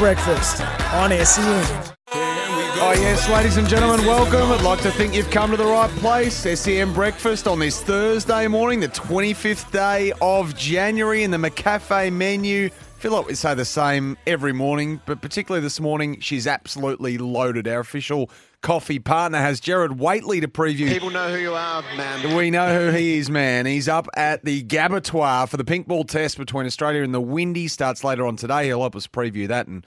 Breakfast 0.00 0.62
on 0.94 1.10
SEN. 1.10 1.94
Oh, 2.08 2.94
yes, 2.96 3.28
ladies 3.28 3.58
and 3.58 3.68
gentlemen, 3.68 4.06
welcome. 4.06 4.50
I'd 4.50 4.62
like 4.62 4.80
to 4.80 4.90
think 4.90 5.14
you've 5.14 5.30
come 5.30 5.50
to 5.50 5.58
the 5.58 5.66
right 5.66 5.90
place. 5.96 6.34
SEN 6.58 6.94
Breakfast 6.94 7.46
on 7.46 7.58
this 7.58 7.82
Thursday 7.82 8.48
morning, 8.48 8.80
the 8.80 8.88
25th 8.88 9.70
day 9.70 10.14
of 10.22 10.56
January, 10.56 11.22
in 11.22 11.30
the 11.30 11.36
McCafe 11.36 12.10
menu. 12.10 12.70
I 13.00 13.02
feel 13.02 13.12
like 13.12 13.28
we 13.28 13.34
say 13.34 13.54
the 13.54 13.64
same 13.64 14.18
every 14.26 14.52
morning, 14.52 15.00
but 15.06 15.22
particularly 15.22 15.62
this 15.62 15.80
morning, 15.80 16.20
she's 16.20 16.46
absolutely 16.46 17.16
loaded. 17.16 17.66
Our 17.66 17.80
official 17.80 18.30
coffee 18.60 18.98
partner 18.98 19.38
has 19.38 19.58
Jared 19.58 19.92
Waitley 19.92 20.42
to 20.42 20.48
preview. 20.48 20.90
People 20.90 21.08
know 21.08 21.30
who 21.30 21.38
you 21.38 21.54
are, 21.54 21.80
man. 21.96 22.36
We 22.36 22.50
know 22.50 22.78
who 22.78 22.94
he 22.94 23.16
is, 23.16 23.30
man. 23.30 23.64
He's 23.64 23.88
up 23.88 24.06
at 24.18 24.44
the 24.44 24.62
Gabbatoir 24.62 25.48
for 25.48 25.56
the 25.56 25.64
pink 25.64 25.88
ball 25.88 26.04
test 26.04 26.36
between 26.36 26.66
Australia 26.66 27.02
and 27.02 27.14
the 27.14 27.22
Windy. 27.22 27.68
Starts 27.68 28.04
later 28.04 28.26
on 28.26 28.36
today. 28.36 28.66
He'll 28.66 28.80
help 28.80 28.94
us 28.94 29.06
preview 29.06 29.48
that, 29.48 29.66
and 29.66 29.86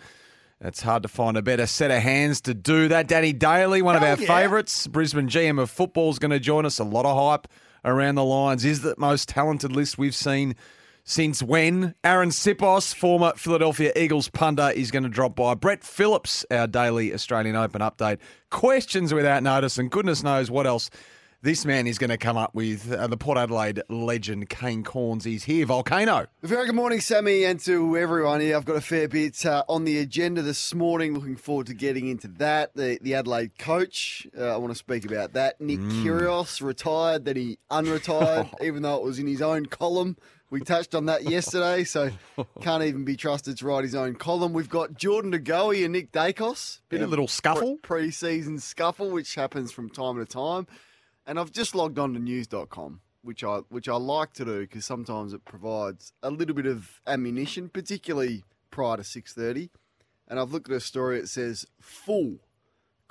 it's 0.59 0.81
hard 0.81 1.03
to 1.03 1.07
find 1.07 1.37
a 1.37 1.43
better 1.43 1.67
set 1.67 1.91
of 1.91 2.01
hands 2.01 2.41
to 2.41 2.55
do 2.55 2.87
that. 2.87 3.07
Danny 3.07 3.31
Daly, 3.31 3.83
one 3.83 3.95
of 3.95 4.01
our 4.01 4.17
favourites, 4.17 4.87
Brisbane 4.87 5.29
GM 5.29 5.61
of 5.61 5.69
football, 5.69 6.09
is 6.09 6.17
going 6.17 6.31
to 6.31 6.39
join 6.39 6.65
us. 6.65 6.79
A 6.79 6.83
lot 6.83 7.05
of 7.05 7.15
hype 7.15 7.47
around 7.85 8.15
the 8.15 8.25
Lions. 8.25 8.65
Is 8.65 8.81
the 8.81 8.95
most 8.97 9.29
talented 9.29 9.71
list 9.71 9.99
we've 9.99 10.15
seen 10.15 10.55
since 11.03 11.43
when? 11.43 11.95
Aaron 12.03 12.29
Sipos, 12.29 12.93
former 12.93 13.33
Philadelphia 13.35 13.91
Eagles 13.95 14.29
punter, 14.29 14.71
is 14.71 14.91
going 14.91 15.03
to 15.03 15.09
drop 15.09 15.35
by. 15.35 15.53
Brett 15.53 15.83
Phillips, 15.83 16.45
our 16.49 16.67
daily 16.67 17.13
Australian 17.13 17.55
Open 17.55 17.81
update. 17.81 18.19
Questions 18.49 19.13
without 19.13 19.43
notice, 19.43 19.77
and 19.77 19.91
goodness 19.91 20.23
knows 20.23 20.49
what 20.49 20.65
else 20.65 20.89
this 21.43 21.65
man 21.65 21.87
is 21.87 21.97
going 21.97 22.09
to 22.09 22.17
come 22.17 22.37
up 22.37 22.55
with. 22.55 22.89
Uh, 22.89 23.05
the 23.07 23.17
Port 23.17 23.37
Adelaide 23.37 23.81
legend, 23.89 24.47
Kane 24.47 24.81
Cornes, 24.81 25.25
is 25.25 25.43
here. 25.43 25.65
Volcano. 25.65 26.27
Very 26.41 26.67
good 26.67 26.75
morning, 26.75 27.01
Sammy, 27.01 27.43
and 27.43 27.59
to 27.61 27.97
everyone 27.97 28.39
here. 28.39 28.55
I've 28.55 28.63
got 28.63 28.77
a 28.77 28.81
fair 28.81 29.09
bit 29.09 29.45
uh, 29.45 29.63
on 29.67 29.83
the 29.83 29.99
agenda 29.99 30.41
this 30.41 30.73
morning. 30.73 31.13
Looking 31.13 31.35
forward 31.35 31.67
to 31.67 31.73
getting 31.73 32.07
into 32.07 32.29
that. 32.29 32.73
The, 32.75 32.97
the 33.01 33.15
Adelaide 33.15 33.59
coach, 33.59 34.25
uh, 34.39 34.53
I 34.53 34.57
want 34.57 34.71
to 34.71 34.77
speak 34.77 35.03
about 35.03 35.33
that. 35.33 35.59
Nick 35.59 35.79
Kyrgios 35.79 36.61
retired, 36.61 37.25
then 37.25 37.35
he 37.35 37.59
unretired, 37.69 38.49
even 38.63 38.81
though 38.81 38.95
it 38.95 39.03
was 39.03 39.19
in 39.19 39.27
his 39.27 39.41
own 39.41 39.65
column. 39.65 40.15
We 40.53 40.61
touched 40.61 40.93
on 40.93 41.07
that 41.07 41.23
yesterday, 41.23 41.83
so 41.83 42.11
can't 42.61 42.83
even 42.83 43.05
be 43.05 43.17
trusted 43.17 43.57
to 43.57 43.65
write 43.65 43.85
his 43.85 43.95
own 43.95 44.13
column. 44.13 44.53
We've 44.53 44.69
got 44.69 44.93
Jordan 44.93 45.31
De 45.31 45.39
Goey 45.39 45.83
and 45.83 45.93
Nick 45.93 46.11
Daicos. 46.11 46.81
Bit 46.89 47.01
a 47.01 47.07
little 47.07 47.27
scuffle. 47.27 47.77
Pre 47.77 48.11
season 48.11 48.59
scuffle, 48.59 49.09
which 49.09 49.33
happens 49.33 49.71
from 49.71 49.89
time 49.89 50.17
to 50.17 50.25
time. 50.25 50.67
And 51.25 51.39
I've 51.39 51.51
just 51.51 51.73
logged 51.73 51.97
on 51.97 52.13
to 52.13 52.19
news.com, 52.19 53.01
which 53.23 53.43
I 53.43 53.61
which 53.69 53.89
I 53.89 53.95
like 53.95 54.33
to 54.33 54.45
do 54.45 54.59
because 54.59 54.85
sometimes 54.85 55.33
it 55.33 55.43
provides 55.43 56.13
a 56.21 56.29
little 56.29 56.53
bit 56.53 56.67
of 56.67 57.01
ammunition, 57.07 57.67
particularly 57.67 58.43
prior 58.69 58.97
to 58.97 59.03
6:30. 59.03 59.71
And 60.27 60.39
I've 60.39 60.51
looked 60.51 60.69
at 60.69 60.75
a 60.75 60.79
story 60.79 61.19
that 61.19 61.29
says 61.29 61.65
full 61.81 62.37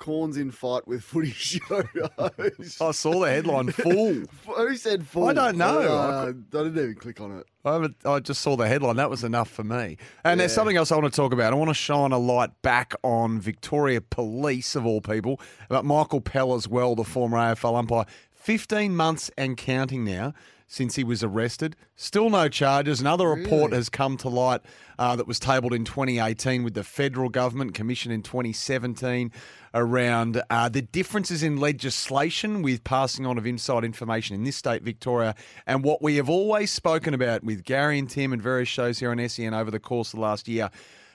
Cornes 0.03 0.35
in 0.35 0.51
fight 0.51 0.85
with 0.85 1.01
footy 1.01 1.31
show 1.35 1.83
host. 2.17 2.81
I 2.81 2.91
saw 2.91 3.21
the 3.21 3.29
headline 3.29 3.71
full. 3.71 4.23
Who 4.55 4.75
said 4.75 5.07
full? 5.07 5.29
I 5.29 5.33
don't 5.33 5.57
know. 5.57 5.79
Uh, 5.79 6.27
I 6.27 6.31
didn't 6.33 6.77
even 6.77 6.95
click 6.95 7.21
on 7.21 7.37
it. 7.37 7.47
I, 7.63 7.87
I 8.09 8.19
just 8.19 8.41
saw 8.41 8.57
the 8.57 8.67
headline. 8.67 8.97
That 8.97 9.09
was 9.09 9.23
enough 9.23 9.49
for 9.49 9.63
me. 9.63 9.97
And 10.25 10.41
there's 10.41 10.51
something 10.51 10.75
else 10.75 10.91
I 10.91 10.97
want 10.97 11.13
to 11.13 11.15
talk 11.15 11.31
about. 11.31 11.53
I 11.53 11.55
want 11.55 11.69
to 11.69 11.73
shine 11.73 12.11
a 12.11 12.17
light 12.17 12.49
back 12.61 12.93
on 13.01 13.39
Victoria 13.39 14.01
Police, 14.01 14.75
of 14.75 14.85
all 14.85 14.99
people, 14.99 15.39
about 15.69 15.85
Michael 15.85 16.19
Pell 16.19 16.53
as 16.53 16.67
well, 16.67 16.95
the 16.95 17.05
former 17.05 17.37
AFL 17.37 17.79
umpire. 17.79 18.05
15 18.33 18.93
months 18.93 19.31
and 19.37 19.55
counting 19.55 20.03
now 20.03 20.33
since 20.73 20.95
he 20.95 21.03
was 21.03 21.23
arrested. 21.23 21.75
Still 21.95 22.31
no 22.31 22.49
charges. 22.49 22.99
Another 22.99 23.29
report 23.29 23.73
has 23.73 23.89
come 23.89 24.17
to 24.17 24.27
light 24.27 24.61
uh, 24.97 25.15
that 25.15 25.27
was 25.27 25.37
tabled 25.37 25.71
in 25.71 25.85
2018 25.85 26.63
with 26.63 26.73
the 26.73 26.83
federal 26.83 27.29
government, 27.29 27.75
commissioned 27.75 28.11
in 28.11 28.23
2017, 28.23 29.31
around 29.75 30.41
uh, 30.49 30.69
the 30.69 30.81
differences 30.81 31.43
in 31.43 31.57
legislation 31.57 32.63
with 32.63 32.83
passing 32.83 33.23
on 33.23 33.37
of 33.37 33.45
inside 33.45 33.83
information 33.83 34.35
in 34.35 34.45
this 34.45 34.55
state, 34.55 34.81
Victoria, 34.81 35.35
and 35.67 35.83
what 35.83 36.01
we 36.01 36.15
have 36.15 36.27
always 36.27 36.71
spoken 36.71 37.13
about 37.13 37.43
with 37.43 37.63
Gary 37.63 37.99
and 37.99 38.09
Tim 38.09 38.33
and 38.33 38.41
various 38.41 38.67
shows 38.67 38.97
here 38.97 39.11
on 39.11 39.29
SEN 39.29 39.53
over 39.53 39.69
the 39.69 39.79
course 39.79 40.11
of 40.11 40.17
the 40.17 40.21
last 40.21 40.47
year 40.47 40.71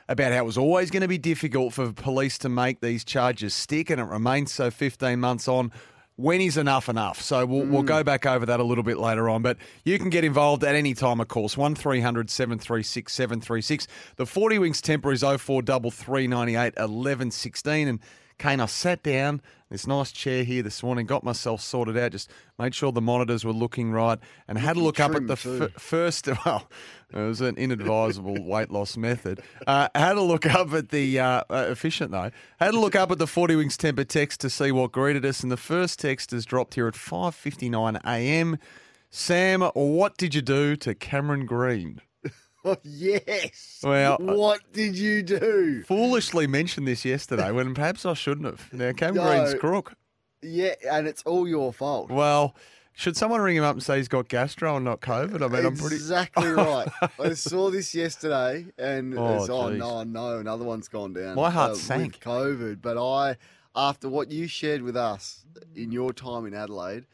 about 0.09 0.31
how 0.31 0.39
it 0.39 0.47
was 0.47 0.57
always 0.57 0.89
going 0.93 1.03
to 1.03 1.09
be 1.09 1.19
difficult 1.19 1.75
for 1.75 1.93
police 1.93 2.39
to 2.39 2.49
make 2.49 2.81
these 2.81 3.05
charges 3.05 3.55
stick, 3.55 3.91
and 3.91 4.01
it 4.01 4.05
remains 4.05 4.53
so 4.53 4.71
15 4.71 5.19
months 5.19 5.49
on. 5.49 5.73
When 6.19 6.41
is 6.41 6.57
enough 6.57 6.89
enough? 6.89 7.23
So 7.23 7.47
we'll, 7.47 7.65
we'll 7.65 7.85
go 7.85 8.03
mm. 8.03 8.05
back 8.05 8.27
over 8.27 8.45
that 8.45 8.59
a 8.59 8.65
little 8.65 8.83
bit 8.83 8.99
later 8.99 9.29
on. 9.29 9.41
But 9.41 9.57
you 9.85 10.01
can 10.01 10.11
get 10.11 10.25
involved 10.25 10.65
at 10.65 10.75
any 10.75 10.93
time, 10.93 11.21
of 11.21 11.29
course. 11.29 11.57
1300 11.57 12.29
736 12.29 13.13
736. 13.13 13.87
The 14.17 14.27
40 14.27 14.59
Wings 14.59 14.81
temper 14.81 15.13
is 15.13 15.21
043398 15.21 16.75
1116. 16.75 17.87
And 17.87 18.01
Kane, 18.37 18.59
I 18.59 18.67
sat 18.67 19.05
down, 19.05 19.41
this 19.71 19.87
nice 19.87 20.13
chair 20.13 20.45
here 20.45 20.63
this 20.63 20.83
morning, 20.83 21.07
got 21.07 21.23
myself 21.23 21.61
sorted 21.61 21.97
out, 21.97 22.13
just 22.13 22.31
made 22.59 22.75
sure 22.75 22.91
the 22.93 23.01
monitors 23.01 23.45
were 23.45 23.53
looking 23.53 23.91
right, 23.93 24.19
and 24.47 24.59
had 24.59 24.77
a 24.77 24.81
look 24.81 24.99
up 24.99 25.15
at 25.15 25.27
the 25.27 25.33
f- 25.35 25.81
first. 25.81 26.29
Well, 26.45 26.69
it 27.13 27.27
was 27.27 27.41
an 27.41 27.57
inadvisable 27.57 28.45
weight 28.45 28.71
loss 28.71 28.97
method. 28.97 29.41
Uh, 29.67 29.89
had 29.95 30.17
a 30.17 30.21
look 30.23 30.47
up 30.47 30.73
at 30.75 30.91
the 30.91 31.19
uh, 31.19 31.43
uh, 31.49 31.67
efficient 31.71 32.11
though. 32.11 32.31
Had 32.61 32.75
a 32.75 32.79
look 32.79 32.95
up 32.95 33.11
at 33.11 33.19
the 33.19 33.27
Forty 33.27 33.57
Wings 33.57 33.77
temper 33.77 34.05
text 34.05 34.41
to 34.41 34.51
see 34.51 34.73
what 34.73 34.93
greeted 34.93 35.25
us, 35.25 35.41
and 35.43 35.51
the 35.51 35.57
first 35.57 35.99
text 35.99 36.33
has 36.33 36.45
dropped 36.45 36.75
here 36.75 36.87
at 36.87 36.95
five 36.95 37.35
fifty 37.35 37.69
nine 37.69 37.99
a.m. 38.05 38.59
Sam, 39.11 39.63
what 39.63 40.19
did 40.19 40.35
you 40.35 40.43
do 40.43 40.77
to 40.77 40.95
Cameron 40.95 41.47
Green? 41.47 42.03
Oh, 42.65 42.77
yes. 42.83 43.81
Well, 43.85 44.15
uh, 44.15 44.35
what 44.35 44.61
did 44.73 44.97
you 44.99 45.23
do? 45.23 45.83
Foolishly 45.85 46.47
mentioned 46.47 46.87
this 46.89 47.05
yesterday 47.05 47.51
when 47.53 47.75
perhaps 47.75 48.05
I 48.05 48.15
shouldn't 48.15 48.47
have. 48.47 48.73
Now 48.73 48.93
Cameron 48.93 49.25
No. 49.25 49.45
Green's 49.45 49.55
crook. 49.61 49.95
Yeah, 50.43 50.75
and 50.91 51.07
it's 51.09 51.23
all 51.25 51.49
your 51.49 51.73
fault. 51.73 52.11
Well, 52.11 52.55
should 52.93 53.17
someone 53.17 53.41
ring 53.41 53.57
him 53.57 53.65
up 53.65 53.75
and 53.75 53.83
say 53.83 53.97
he's 53.99 54.09
got 54.09 54.29
gastro 54.29 54.77
and 54.77 54.85
not 54.85 55.01
COVID? 55.01 55.43
I 55.43 55.49
mean, 55.49 55.67
I'm 55.67 55.77
pretty. 55.77 55.97
exactly 55.97 56.47
right. 56.51 56.89
I 57.21 57.35
saw 57.35 57.71
this 57.71 57.95
yesterday, 57.95 58.67
and 58.77 59.17
Oh, 59.19 59.37
it's, 59.37 59.49
oh 59.49 59.69
no, 59.71 60.03
no, 60.05 60.39
another 60.39 60.65
one's 60.65 60.89
gone 60.89 61.13
down. 61.13 61.37
My 61.37 61.51
heart 61.51 61.73
with 61.73 61.81
sank. 61.81 62.21
COVID, 62.21 62.81
but 62.83 62.97
I, 63.01 63.37
after 63.77 64.09
what 64.09 64.31
you 64.33 64.47
shared 64.49 64.83
with 64.83 64.97
us 64.97 65.45
in 65.77 65.93
your 65.93 66.13
time 66.13 66.47
in 66.47 66.55
Adelaide, 66.55 67.07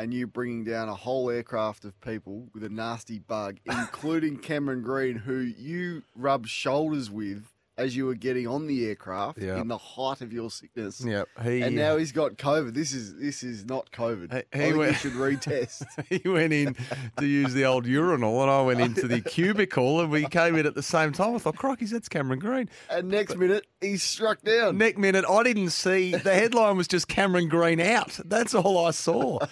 and 0.00 0.14
you 0.14 0.26
bringing 0.26 0.64
down 0.64 0.88
a 0.88 0.94
whole 0.94 1.28
aircraft 1.28 1.84
of 1.84 2.00
people 2.00 2.48
with 2.54 2.64
a 2.64 2.70
nasty 2.70 3.18
bug, 3.18 3.58
including 3.66 4.38
Cameron 4.42 4.80
Green, 4.80 5.16
who 5.16 5.36
you 5.40 6.02
rubbed 6.16 6.48
shoulders 6.48 7.10
with 7.10 7.49
as 7.80 7.96
you 7.96 8.06
were 8.06 8.14
getting 8.14 8.46
on 8.46 8.66
the 8.66 8.86
aircraft 8.86 9.38
Yeah. 9.40 9.60
in 9.60 9.68
the 9.68 9.78
height 9.78 10.20
of 10.20 10.32
your 10.32 10.50
sickness. 10.50 11.02
Yep, 11.04 11.28
he. 11.42 11.62
And 11.62 11.74
now 11.76 11.96
he's 11.96 12.12
got 12.12 12.32
COVID. 12.36 12.74
This 12.74 12.92
is 12.92 13.16
this 13.16 13.42
is 13.42 13.64
not 13.64 13.90
COVID. 13.92 14.32
He- 14.32 14.38
I 14.52 14.58
think 14.58 14.76
went- 14.76 14.92
you 14.92 14.98
should 14.98 15.12
retest. 15.14 15.84
he 16.22 16.28
went 16.28 16.52
in 16.52 16.76
to 17.18 17.26
use 17.26 17.52
the 17.54 17.64
old 17.64 17.86
urinal, 17.86 18.40
and 18.42 18.50
I 18.50 18.62
went 18.62 18.80
into 18.80 19.08
the 19.08 19.20
cubicle, 19.20 20.00
and 20.00 20.10
we 20.10 20.26
came 20.26 20.56
in 20.56 20.66
at 20.66 20.74
the 20.74 20.82
same 20.82 21.12
time. 21.12 21.34
I 21.34 21.38
thought, 21.38 21.56
crikey, 21.56 21.86
that's 21.86 22.08
Cameron 22.08 22.38
Green. 22.38 22.68
And 22.90 23.08
next 23.08 23.36
minute, 23.36 23.66
he's 23.80 24.02
struck 24.02 24.42
down. 24.42 24.78
Next 24.78 24.98
minute, 24.98 25.24
I 25.28 25.42
didn't 25.42 25.70
see 25.70 26.12
the 26.14 26.34
headline 26.34 26.76
was 26.76 26.86
just 26.88 27.08
Cameron 27.08 27.48
Green 27.48 27.80
out. 27.80 28.18
That's 28.24 28.54
all 28.54 28.84
I 28.86 28.90
saw. 28.90 29.38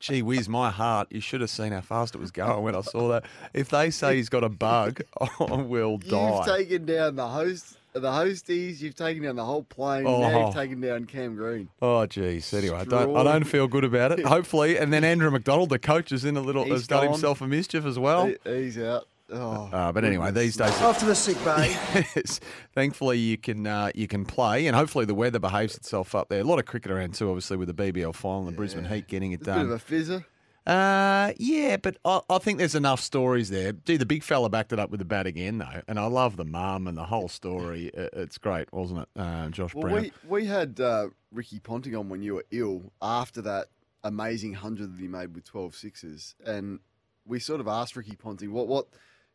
gee 0.00 0.22
whiz, 0.22 0.48
my 0.48 0.70
heart, 0.70 1.08
you 1.10 1.20
should 1.20 1.40
have 1.40 1.50
seen 1.50 1.72
how 1.72 1.80
fast 1.82 2.14
it 2.14 2.18
was 2.18 2.30
going 2.30 2.62
when 2.64 2.74
I 2.74 2.80
saw 2.80 3.08
that. 3.08 3.24
If 3.54 3.68
they 3.68 3.90
say 3.90 4.16
he's 4.16 4.28
got 4.28 4.42
a 4.42 4.48
bug, 4.48 5.02
I 5.20 5.28
will 5.54 5.98
die. 5.98 6.36
You've 6.36 6.46
taken 6.46 6.86
down 6.86 7.16
the 7.16 7.28
host, 7.28 7.76
the 7.92 8.00
hosties. 8.00 8.80
You've 8.80 8.94
taken 8.94 9.22
down 9.22 9.36
the 9.36 9.44
whole 9.44 9.62
plane. 9.62 10.04
Now 10.04 10.10
Oh. 10.10 10.46
you've 10.46 10.54
taken 10.54 10.80
down 10.80 11.04
Cam 11.04 11.36
Green. 11.36 11.68
Oh, 11.82 12.06
geez. 12.06 12.52
Anyway, 12.54 12.76
I 12.78 12.84
don't, 12.84 13.16
I 13.16 13.22
don't 13.22 13.44
feel 13.44 13.68
good 13.68 13.84
about 13.84 14.12
it. 14.12 14.24
Hopefully. 14.26 14.78
And 14.78 14.92
then 14.92 15.04
Andrew 15.04 15.30
McDonald, 15.30 15.68
the 15.68 15.78
coach, 15.78 16.10
is 16.12 16.24
in 16.24 16.36
a 16.36 16.40
little, 16.40 16.64
He's 16.64 16.72
has 16.72 16.86
done 16.86 17.04
gone. 17.04 17.12
himself 17.12 17.40
a 17.40 17.46
mischief 17.46 17.84
as 17.84 17.98
well. 17.98 18.26
He- 18.26 18.36
he's 18.44 18.78
out. 18.78 19.06
Oh, 19.32 19.68
Uh, 19.72 19.92
but 19.92 20.04
anyway, 20.04 20.30
these 20.32 20.56
days, 20.56 20.72
Off 20.82 20.98
to 21.00 21.04
the 21.04 21.14
sick 21.14 21.36
bay. 21.44 21.68
yes, 22.16 22.40
thankfully 22.74 23.18
you 23.18 23.38
can 23.38 23.66
uh, 23.66 23.90
you 23.94 24.06
can 24.08 24.24
play, 24.24 24.66
and 24.66 24.74
hopefully 24.76 25.04
the 25.04 25.14
weather 25.14 25.38
behaves 25.38 25.76
itself 25.76 26.14
up 26.14 26.28
there. 26.28 26.40
A 26.40 26.44
lot 26.44 26.58
of 26.58 26.66
cricket 26.66 26.90
around 26.90 27.14
too, 27.14 27.28
obviously 27.28 27.56
with 27.56 27.74
the 27.74 27.92
BBL 27.92 28.14
final, 28.14 28.40
and 28.40 28.48
the 28.48 28.52
Brisbane 28.52 28.84
Heat 28.84 29.06
getting 29.08 29.32
it 29.32 29.40
it's 29.40 29.48
a 29.48 29.52
bit 29.52 29.60
of 29.62 29.68
done. 29.68 29.76
a 29.76 29.78
fizzer. 29.78 30.24
Uh, 30.66 31.32
yeah, 31.38 31.76
but 31.78 31.96
I, 32.04 32.20
I 32.28 32.38
think 32.38 32.58
there's 32.58 32.74
enough 32.74 33.00
stories 33.00 33.48
there. 33.50 33.72
Gee, 33.72 33.96
the 33.96 34.04
big 34.06 34.22
fella 34.22 34.50
backed 34.50 34.72
it 34.72 34.78
up 34.78 34.90
with 34.90 34.98
the 35.00 35.06
bat 35.06 35.26
again, 35.26 35.58
though, 35.58 35.80
and 35.88 35.98
I 35.98 36.04
love 36.06 36.36
the 36.36 36.44
mum 36.44 36.86
and 36.86 36.96
the 36.98 37.06
whole 37.06 37.28
story. 37.28 37.86
It- 37.94 38.10
It's 38.12 38.38
great, 38.38 38.70
wasn't 38.72 39.00
it, 39.00 39.08
uh, 39.16 39.48
Josh 39.48 39.74
Well, 39.74 39.84
Brown? 39.84 40.02
we 40.02 40.12
we 40.28 40.46
had 40.46 40.78
uh, 40.80 41.08
Ricky 41.32 41.60
Ponting 41.60 41.96
on 41.96 42.08
when 42.08 42.22
you 42.22 42.34
were 42.34 42.44
ill 42.50 42.92
after 43.00 43.40
that 43.42 43.68
amazing 44.04 44.54
hundred 44.54 44.94
that 44.94 45.00
he 45.00 45.08
made 45.08 45.34
with 45.34 45.44
12 45.44 45.74
sixes, 45.74 46.34
and 46.44 46.80
we 47.26 47.38
sort 47.38 47.60
of 47.60 47.66
asked 47.68 47.96
Ricky 47.96 48.16
Ponting 48.16 48.52
what 48.52 48.68
what 48.68 48.86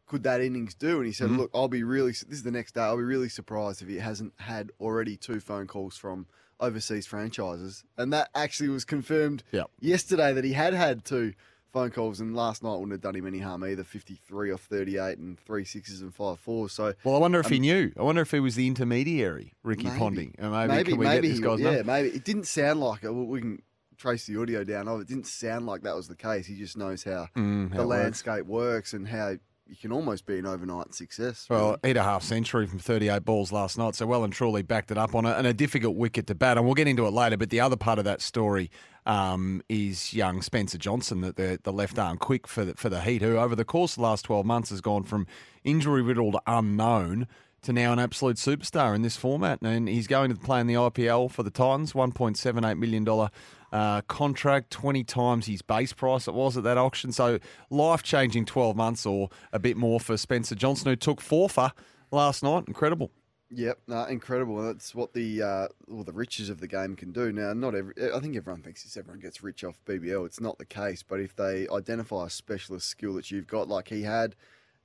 could 0.08 0.24
that 0.24 0.42
innings 0.42 0.76
do, 0.76 0.98
and 0.98 1.06
he 1.08 1.12
said, 1.12 1.30
Mhm. 1.30 1.38
"Look, 1.38 1.52
I'll 1.54 1.68
be 1.68 1.84
really 1.84 2.12
this 2.12 2.24
is 2.30 2.44
the 2.44 2.52
next 2.52 2.76
day. 2.76 2.82
I'll 2.82 2.98
be 2.98 3.04
really 3.04 3.30
surprised 3.30 3.82
if 3.82 3.88
he 3.88 3.98
hasn't 3.98 4.34
had 4.38 4.72
already 4.80 5.18
two 5.18 5.40
phone 5.40 5.66
calls 5.68 5.98
from 5.98 6.28
overseas 6.60 7.06
franchises, 7.08 7.84
and 7.98 8.14
that 8.14 8.30
actually 8.36 8.70
was 8.70 8.86
confirmed 8.86 9.44
Yep. 9.52 9.70
yesterday 9.80 10.32
that 10.34 10.44
he 10.44 10.54
had 10.54 10.74
had 10.74 11.04
two 11.06 11.34
Phone 11.74 11.92
calls 11.92 12.22
and 12.22 12.34
last 12.34 12.64
night 12.64 12.72
wouldn't 12.76 12.94
have 12.94 13.02
done 13.02 13.18
him 13.18 13.28
any 13.28 13.40
harm 13.40 13.62
either. 13.66 13.84
Fifty-three 13.84 14.50
off 14.50 14.62
thirty-eight 14.62 15.18
and 15.18 15.38
three 15.38 15.66
sixes 15.66 16.02
and 16.02 16.16
five 16.16 16.40
fours. 16.40 16.72
So 16.72 16.94
Well, 17.04 17.16
I 17.16 17.20
wonder 17.20 17.38
if 17.42 17.48
he 17.50 17.58
Um, 17.58 17.62
knew. 17.64 17.92
I 17.98 18.02
wonder 18.04 18.22
if 18.22 18.32
he 18.32 18.40
was 18.40 18.56
the 18.56 18.66
intermediary, 18.66 19.52
Ricky 19.62 19.84
Maybe. 19.84 19.98
Ponting. 19.98 20.36
And 20.38 20.54
maybe, 20.54 20.68
maybe 20.72 20.92
can 20.92 21.00
we 21.00 21.06
maybe 21.06 21.28
get 21.28 21.34
this 21.34 21.38
he- 21.40 21.44
guy's 21.44 21.60
yeah, 21.60 21.82
maybe 21.82 22.16
it 22.16 22.24
didn't 22.24 22.46
sound 22.48 22.80
like 22.80 23.04
it. 23.04 23.12
We 23.12 23.42
can 23.42 23.62
trace 23.98 24.26
the 24.26 24.40
audio 24.42 24.64
down 24.64 24.88
of 24.88 25.02
it. 25.02 25.08
Didn't 25.10 25.28
sound 25.28 25.66
like 25.66 25.82
that 25.82 25.98
was 25.98 26.08
the 26.08 26.16
case. 26.16 26.46
He 26.46 26.56
just 26.56 26.78
knows 26.78 27.04
how 27.04 27.28
Mm, 27.36 27.72
how 27.72 27.76
the 27.76 27.84
it 27.84 27.88
works. 27.88 28.00
landscape 28.00 28.46
works 28.46 28.94
and 28.94 29.10
how 29.10 29.36
you 29.68 29.76
can 29.76 29.92
almost 29.92 30.26
be 30.26 30.38
an 30.38 30.46
overnight 30.46 30.94
success. 30.94 31.48
Well, 31.50 31.68
really. 31.68 31.80
hit 31.84 31.98
a 31.98 32.04
half 32.04 32.24
century 32.24 32.68
from 32.68 32.80
38 32.80 33.26
balls 33.26 33.52
last 33.52 33.78
night, 33.78 33.96
so 33.96 34.06
well 34.06 34.24
and 34.24 34.32
truly 34.32 34.62
backed 34.62 34.92
it 34.92 34.98
up 34.98 35.16
on 35.16 35.26
it, 35.26 35.36
and 35.38 35.48
a 35.48 35.54
difficult 35.54 35.96
wicket 35.96 36.28
to 36.28 36.36
bat. 36.36 36.58
And 36.58 36.66
we'll 36.66 36.76
get 36.76 36.88
into 36.88 37.06
it 37.08 37.12
later, 37.12 37.38
but 37.38 37.50
the 37.50 37.60
other 37.60 37.76
part 37.76 37.98
of 37.98 38.06
that 38.06 38.22
story 38.22 38.70
um, 39.06 39.62
is 39.68 40.14
young 40.14 40.42
Spencer 40.42 40.78
Johnson, 40.78 41.22
the, 41.22 41.32
the, 41.32 41.60
the 41.64 41.74
left 41.74 41.98
arm 41.98 42.18
quick 42.18 42.48
for 42.48 42.66
the, 42.66 42.74
for 42.76 42.90
the 42.90 43.02
Heat, 43.02 43.22
who 43.22 43.38
over 43.38 43.56
the 43.56 43.66
course 43.66 43.94
of 43.94 43.98
the 43.98 44.04
last 44.04 44.24
12 44.24 44.46
months 44.46 44.70
has 44.70 44.82
gone 44.82 45.04
from 45.04 45.26
injury 45.64 46.02
riddled 46.02 46.38
unknown 46.46 47.28
to 47.64 47.74
now 47.74 47.92
an 47.92 47.98
absolute 47.98 48.38
superstar 48.38 48.94
in 48.96 49.02
this 49.02 49.18
format. 49.18 49.60
And 49.62 49.90
he's 49.90 50.08
going 50.08 50.30
to 50.30 50.40
play 50.40 50.60
in 50.60 50.68
the 50.68 50.76
IPL 50.76 51.32
for 51.32 51.42
the 51.42 51.50
Titans, 51.50 51.94
$1.78 51.94 52.78
million 52.78 53.30
uh, 53.76 54.00
contract, 54.04 54.72
20 54.72 55.04
times 55.04 55.48
his 55.48 55.62
base 55.62 55.92
price 55.92 56.30
it 56.30 56.34
was 56.34 56.56
at 56.56 56.64
that 56.64 56.78
auction. 56.78 57.12
So 57.12 57.40
life 57.70 58.04
changing 58.04 58.46
12 58.46 58.74
months 58.74 59.06
or 59.06 59.30
a 59.52 59.60
bit 59.60 59.76
more 59.76 60.00
for 60.00 60.16
Spencer 60.16 60.56
Johnson, 60.56 60.88
who 60.88 60.96
took 60.96 61.20
four 61.20 61.50
for 61.50 61.74
last 62.10 62.42
night. 62.42 62.64
Incredible. 62.70 63.12
Yep, 63.52 63.80
no, 63.88 64.06
incredible. 64.06 64.62
That's 64.64 64.96
what 64.96 65.12
the 65.12 65.42
uh, 65.42 65.68
well, 65.88 66.06
the 66.06 66.14
riches 66.14 66.50
of 66.50 66.62
the 66.62 66.68
game 66.68 66.96
can 66.96 67.12
do. 67.12 67.34
Now, 67.34 67.52
not 67.52 67.76
every. 67.76 67.94
I 68.14 68.20
think 68.22 68.38
everyone 68.38 68.62
thinks 68.62 68.84
this. 68.84 68.96
Everyone 68.96 69.20
gets 69.20 69.44
rich 69.44 69.66
off 69.66 69.80
BBL. 69.86 70.26
It's 70.26 70.40
not 70.40 70.58
the 70.58 70.66
case. 70.66 71.04
But 71.04 71.20
if 71.20 71.36
they 71.36 71.68
identify 71.68 72.28
a 72.28 72.30
specialist 72.30 72.88
skill 72.88 73.14
that 73.16 73.30
you've 73.30 73.46
got, 73.46 73.68
like 73.68 73.90
he 73.90 74.04
had, 74.04 74.38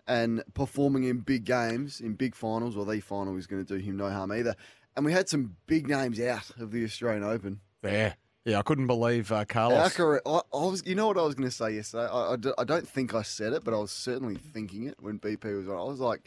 and 0.09 0.43
performing 0.53 1.05
in 1.05 1.19
big 1.19 1.45
games, 1.45 2.01
in 2.01 2.15
big 2.15 2.35
finals, 2.35 2.77
or 2.77 2.85
the 2.85 3.01
final 3.01 3.37
is 3.37 3.47
going 3.47 3.65
to 3.65 3.79
do 3.79 3.83
him 3.83 3.97
no 3.97 4.11
harm 4.11 4.33
either. 4.33 4.57
And 4.97 5.07
we 5.07 5.13
had 5.13 5.29
some 5.29 5.57
big 5.67 5.89
names 5.89 6.21
out 6.21 6.51
of 6.59 6.73
the 6.73 6.85
Australian 6.85 7.23
Open. 7.23 7.61
Yeah. 7.85 8.15
Yeah, 8.45 8.59
I 8.59 8.63
couldn't 8.63 8.87
believe 8.87 9.31
uh, 9.33 9.45
Carlos. 9.45 9.93
Alcaraz, 9.93 10.21
I, 10.25 10.57
I 10.57 10.65
was, 10.65 10.83
you 10.87 10.95
know 10.95 11.07
what 11.07 11.19
I 11.19 11.23
was 11.23 11.35
going 11.35 11.49
to 11.49 11.55
say 11.55 11.75
yesterday. 11.75 12.09
I, 12.11 12.35
I 12.35 12.37
I 12.59 12.65
don't 12.65 12.89
think 12.89 13.15
I 13.15 13.23
said 13.23 13.53
it, 13.53 13.65
but 13.65 13.75
I 13.75 13.77
was 13.79 13.91
certainly 13.91 14.37
thinking 14.37 14.85
it 14.85 14.97
when 15.01 15.19
BP 15.19 15.57
was 15.57 15.69
on. 15.69 15.77
I 15.77 15.85
was 15.85 16.01
like, 16.01 16.27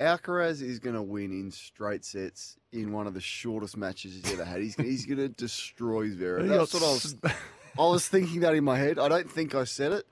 Alcaraz 0.00 0.62
is 0.62 0.78
going 0.78 0.96
to 0.96 1.02
win 1.02 1.30
in 1.32 1.50
straight 1.50 2.04
sets 2.04 2.56
in 2.72 2.92
one 2.92 3.06
of 3.06 3.12
the 3.12 3.20
shortest 3.20 3.76
matches 3.76 4.14
he's 4.14 4.32
ever 4.32 4.44
had. 4.44 4.62
He's 4.62 4.74
he's 4.76 5.04
going 5.04 5.18
to 5.18 5.28
destroy 5.28 6.08
Zverev. 6.08 6.44
He 6.44 6.48
what 6.50 6.74
I 6.74 6.92
was. 6.92 7.16
I 7.78 7.82
was 7.82 8.08
thinking 8.08 8.40
that 8.40 8.54
in 8.54 8.64
my 8.64 8.78
head. 8.78 8.98
I 8.98 9.08
don't 9.08 9.30
think 9.30 9.54
I 9.54 9.64
said 9.64 9.92
it, 9.92 10.06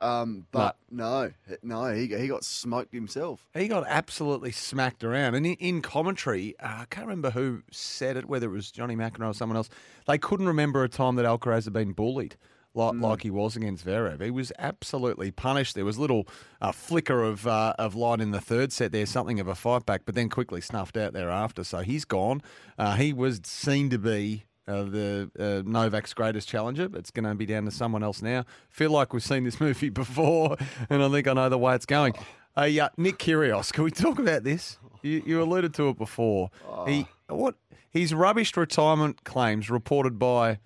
um, 0.00 0.46
but 0.50 0.76
no, 0.90 1.32
no, 1.62 1.92
he 1.92 2.06
he 2.06 2.28
got 2.28 2.44
smoked 2.44 2.94
himself. 2.94 3.46
He 3.54 3.68
got 3.68 3.84
absolutely 3.86 4.52
smacked 4.52 5.04
around. 5.04 5.34
And 5.34 5.46
in, 5.46 5.54
in 5.54 5.82
commentary, 5.82 6.54
uh, 6.60 6.80
I 6.80 6.84
can't 6.90 7.06
remember 7.06 7.30
who 7.30 7.62
said 7.70 8.16
it, 8.16 8.26
whether 8.26 8.46
it 8.46 8.52
was 8.52 8.70
Johnny 8.70 8.96
McEnroe 8.96 9.30
or 9.30 9.34
someone 9.34 9.56
else. 9.56 9.68
They 10.06 10.18
couldn't 10.18 10.46
remember 10.46 10.82
a 10.84 10.88
time 10.88 11.16
that 11.16 11.26
Alcaraz 11.26 11.64
had 11.64 11.72
been 11.72 11.92
bullied 11.92 12.36
like, 12.74 12.94
like 13.00 13.22
he 13.22 13.30
was 13.30 13.56
against 13.56 13.84
Zverev. 13.84 14.22
He 14.22 14.30
was 14.30 14.52
absolutely 14.58 15.30
punished. 15.30 15.74
There 15.74 15.84
was 15.84 15.96
a 15.96 16.00
little 16.00 16.28
uh, 16.60 16.72
flicker 16.72 17.22
of, 17.22 17.46
uh, 17.46 17.74
of 17.78 17.94
light 17.94 18.20
in 18.20 18.30
the 18.30 18.40
third 18.40 18.72
set 18.72 18.92
there, 18.92 19.06
something 19.06 19.40
of 19.40 19.48
a 19.48 19.54
fight 19.54 19.86
back, 19.86 20.02
but 20.04 20.14
then 20.14 20.28
quickly 20.28 20.60
snuffed 20.60 20.96
out 20.96 21.12
thereafter. 21.12 21.64
So 21.64 21.78
he's 21.78 22.04
gone. 22.04 22.42
Uh, 22.78 22.94
he 22.96 23.12
was 23.12 23.40
seen 23.44 23.90
to 23.90 23.98
be 23.98 24.44
uh, 24.68 24.82
the 24.84 25.30
uh, 25.38 25.68
Novak's 25.68 26.14
greatest 26.14 26.48
challenger. 26.48 26.88
but 26.88 26.98
It's 27.00 27.10
going 27.10 27.24
to 27.24 27.34
be 27.34 27.46
down 27.46 27.64
to 27.64 27.70
someone 27.70 28.02
else 28.02 28.22
now. 28.22 28.44
Feel 28.68 28.90
like 28.90 29.12
we've 29.12 29.22
seen 29.22 29.44
this 29.44 29.60
movie 29.60 29.88
before, 29.90 30.56
and 30.88 31.02
I 31.02 31.08
think 31.08 31.26
I 31.28 31.32
know 31.32 31.48
the 31.48 31.58
way 31.58 31.74
it's 31.74 31.86
going. 31.86 32.14
Uh, 32.56 32.64
yeah, 32.64 32.88
Nick 32.96 33.18
Kyrgios. 33.18 33.72
Can 33.72 33.84
we 33.84 33.90
talk 33.90 34.18
about 34.18 34.44
this? 34.44 34.78
You, 35.02 35.22
you 35.24 35.42
alluded 35.42 35.72
to 35.74 35.88
it 35.88 35.98
before. 35.98 36.50
He 36.86 37.06
what? 37.28 37.54
His 37.90 38.14
rubbish 38.14 38.56
retirement 38.56 39.24
claims 39.24 39.68
reported 39.70 40.18
by 40.18 40.58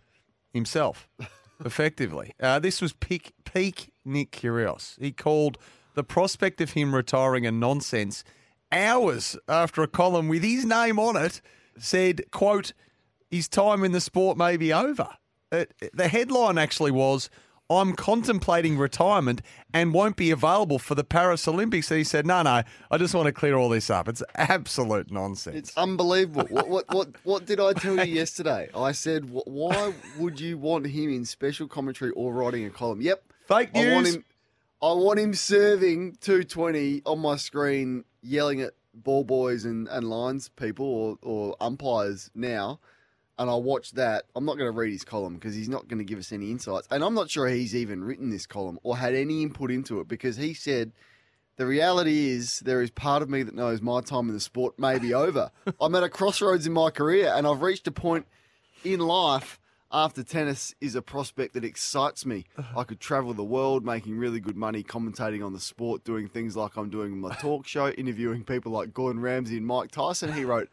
himself, 0.52 1.08
effectively. 1.64 2.34
Uh, 2.40 2.58
this 2.58 2.82
was 2.82 2.92
peak 2.92 3.32
peak 3.44 3.92
Nick 4.04 4.30
Kyrgios. 4.32 4.98
He 5.00 5.12
called 5.12 5.56
the 5.94 6.04
prospect 6.04 6.60
of 6.60 6.72
him 6.72 6.94
retiring 6.94 7.46
a 7.46 7.52
nonsense. 7.52 8.24
Hours 8.72 9.36
after 9.48 9.82
a 9.82 9.86
column 9.88 10.26
with 10.28 10.42
his 10.42 10.64
name 10.64 10.98
on 10.98 11.16
it 11.16 11.40
said, 11.78 12.22
"quote 12.30 12.72
His 13.34 13.48
time 13.48 13.84
in 13.84 13.92
the 13.92 14.00
sport 14.00 14.36
may 14.36 14.56
be 14.56 14.72
over." 14.72 15.08
It, 15.52 15.74
the 15.92 16.08
headline 16.08 16.58
actually 16.58 16.90
was. 16.90 17.30
I'm 17.70 17.94
contemplating 17.94 18.76
retirement 18.76 19.40
and 19.72 19.94
won't 19.94 20.16
be 20.16 20.30
available 20.30 20.78
for 20.78 20.94
the 20.94 21.02
Paris 21.04 21.48
Olympics. 21.48 21.90
And 21.90 21.96
he 21.98 22.04
said, 22.04 22.26
No, 22.26 22.42
no, 22.42 22.62
I 22.90 22.98
just 22.98 23.14
want 23.14 23.26
to 23.26 23.32
clear 23.32 23.56
all 23.56 23.70
this 23.70 23.88
up. 23.88 24.06
It's 24.06 24.22
absolute 24.34 25.10
nonsense. 25.10 25.56
It's 25.56 25.76
unbelievable. 25.78 26.44
what, 26.50 26.68
what 26.68 26.84
what 26.94 27.08
what 27.24 27.46
did 27.46 27.60
I 27.60 27.72
tell 27.72 28.04
you 28.04 28.14
yesterday? 28.14 28.68
I 28.74 28.92
said, 28.92 29.30
why 29.30 29.94
would 30.18 30.40
you 30.40 30.58
want 30.58 30.86
him 30.86 31.10
in 31.10 31.24
special 31.24 31.66
commentary 31.66 32.10
or 32.10 32.34
writing 32.34 32.66
a 32.66 32.70
column? 32.70 33.00
Yep, 33.00 33.32
Fake 33.48 33.70
I 33.74 33.92
want 33.92 34.04
news. 34.04 34.16
him. 34.16 34.24
I 34.82 34.92
want 34.92 35.18
him 35.18 35.32
serving 35.32 36.18
220 36.20 37.02
on 37.06 37.18
my 37.20 37.36
screen, 37.36 38.04
yelling 38.22 38.60
at 38.60 38.74
ball 38.92 39.24
boys 39.24 39.64
and, 39.64 39.88
and 39.88 40.08
lines 40.10 40.50
people 40.50 40.84
or, 40.86 41.18
or 41.22 41.56
umpires 41.60 42.30
now. 42.34 42.78
And 43.38 43.50
I 43.50 43.54
watch 43.54 43.92
that. 43.92 44.24
I'm 44.36 44.44
not 44.44 44.58
going 44.58 44.72
to 44.72 44.78
read 44.78 44.92
his 44.92 45.04
column 45.04 45.34
because 45.34 45.54
he's 45.54 45.68
not 45.68 45.88
going 45.88 45.98
to 45.98 46.04
give 46.04 46.18
us 46.18 46.30
any 46.30 46.50
insights. 46.50 46.86
And 46.90 47.02
I'm 47.02 47.14
not 47.14 47.30
sure 47.30 47.48
he's 47.48 47.74
even 47.74 48.04
written 48.04 48.30
this 48.30 48.46
column 48.46 48.78
or 48.82 48.96
had 48.96 49.14
any 49.14 49.42
input 49.42 49.70
into 49.70 50.00
it 50.00 50.06
because 50.06 50.36
he 50.36 50.54
said 50.54 50.92
the 51.56 51.66
reality 51.66 52.30
is 52.30 52.60
there 52.60 52.82
is 52.82 52.90
part 52.90 53.22
of 53.22 53.30
me 53.30 53.42
that 53.42 53.54
knows 53.54 53.80
my 53.80 54.00
time 54.00 54.28
in 54.28 54.34
the 54.34 54.40
sport 54.40 54.78
may 54.78 54.98
be 54.98 55.14
over. 55.14 55.50
I'm 55.80 55.94
at 55.94 56.02
a 56.02 56.08
crossroads 56.08 56.66
in 56.66 56.72
my 56.72 56.90
career 56.90 57.32
and 57.34 57.46
I've 57.46 57.62
reached 57.62 57.88
a 57.88 57.92
point 57.92 58.26
in 58.84 59.00
life 59.00 59.58
after 59.94 60.24
tennis 60.24 60.74
is 60.80 60.96
a 60.96 61.02
prospect 61.02 61.54
that 61.54 61.64
excites 61.64 62.26
me. 62.26 62.44
Uh-huh. 62.58 62.80
I 62.80 62.84
could 62.84 62.98
travel 62.98 63.32
the 63.32 63.44
world 63.44 63.84
making 63.84 64.18
really 64.18 64.40
good 64.40 64.56
money 64.56 64.82
commentating 64.82 65.44
on 65.46 65.52
the 65.52 65.60
sport, 65.60 66.02
doing 66.04 66.28
things 66.28 66.56
like 66.56 66.76
I'm 66.76 66.90
doing 66.90 67.18
my 67.18 67.34
talk 67.36 67.66
show, 67.66 67.90
interviewing 67.90 68.42
people 68.42 68.72
like 68.72 68.92
Gordon 68.92 69.22
Ramsay 69.22 69.56
and 69.56 69.66
Mike 69.66 69.92
Tyson, 69.92 70.32
he 70.32 70.44
wrote. 70.44 70.68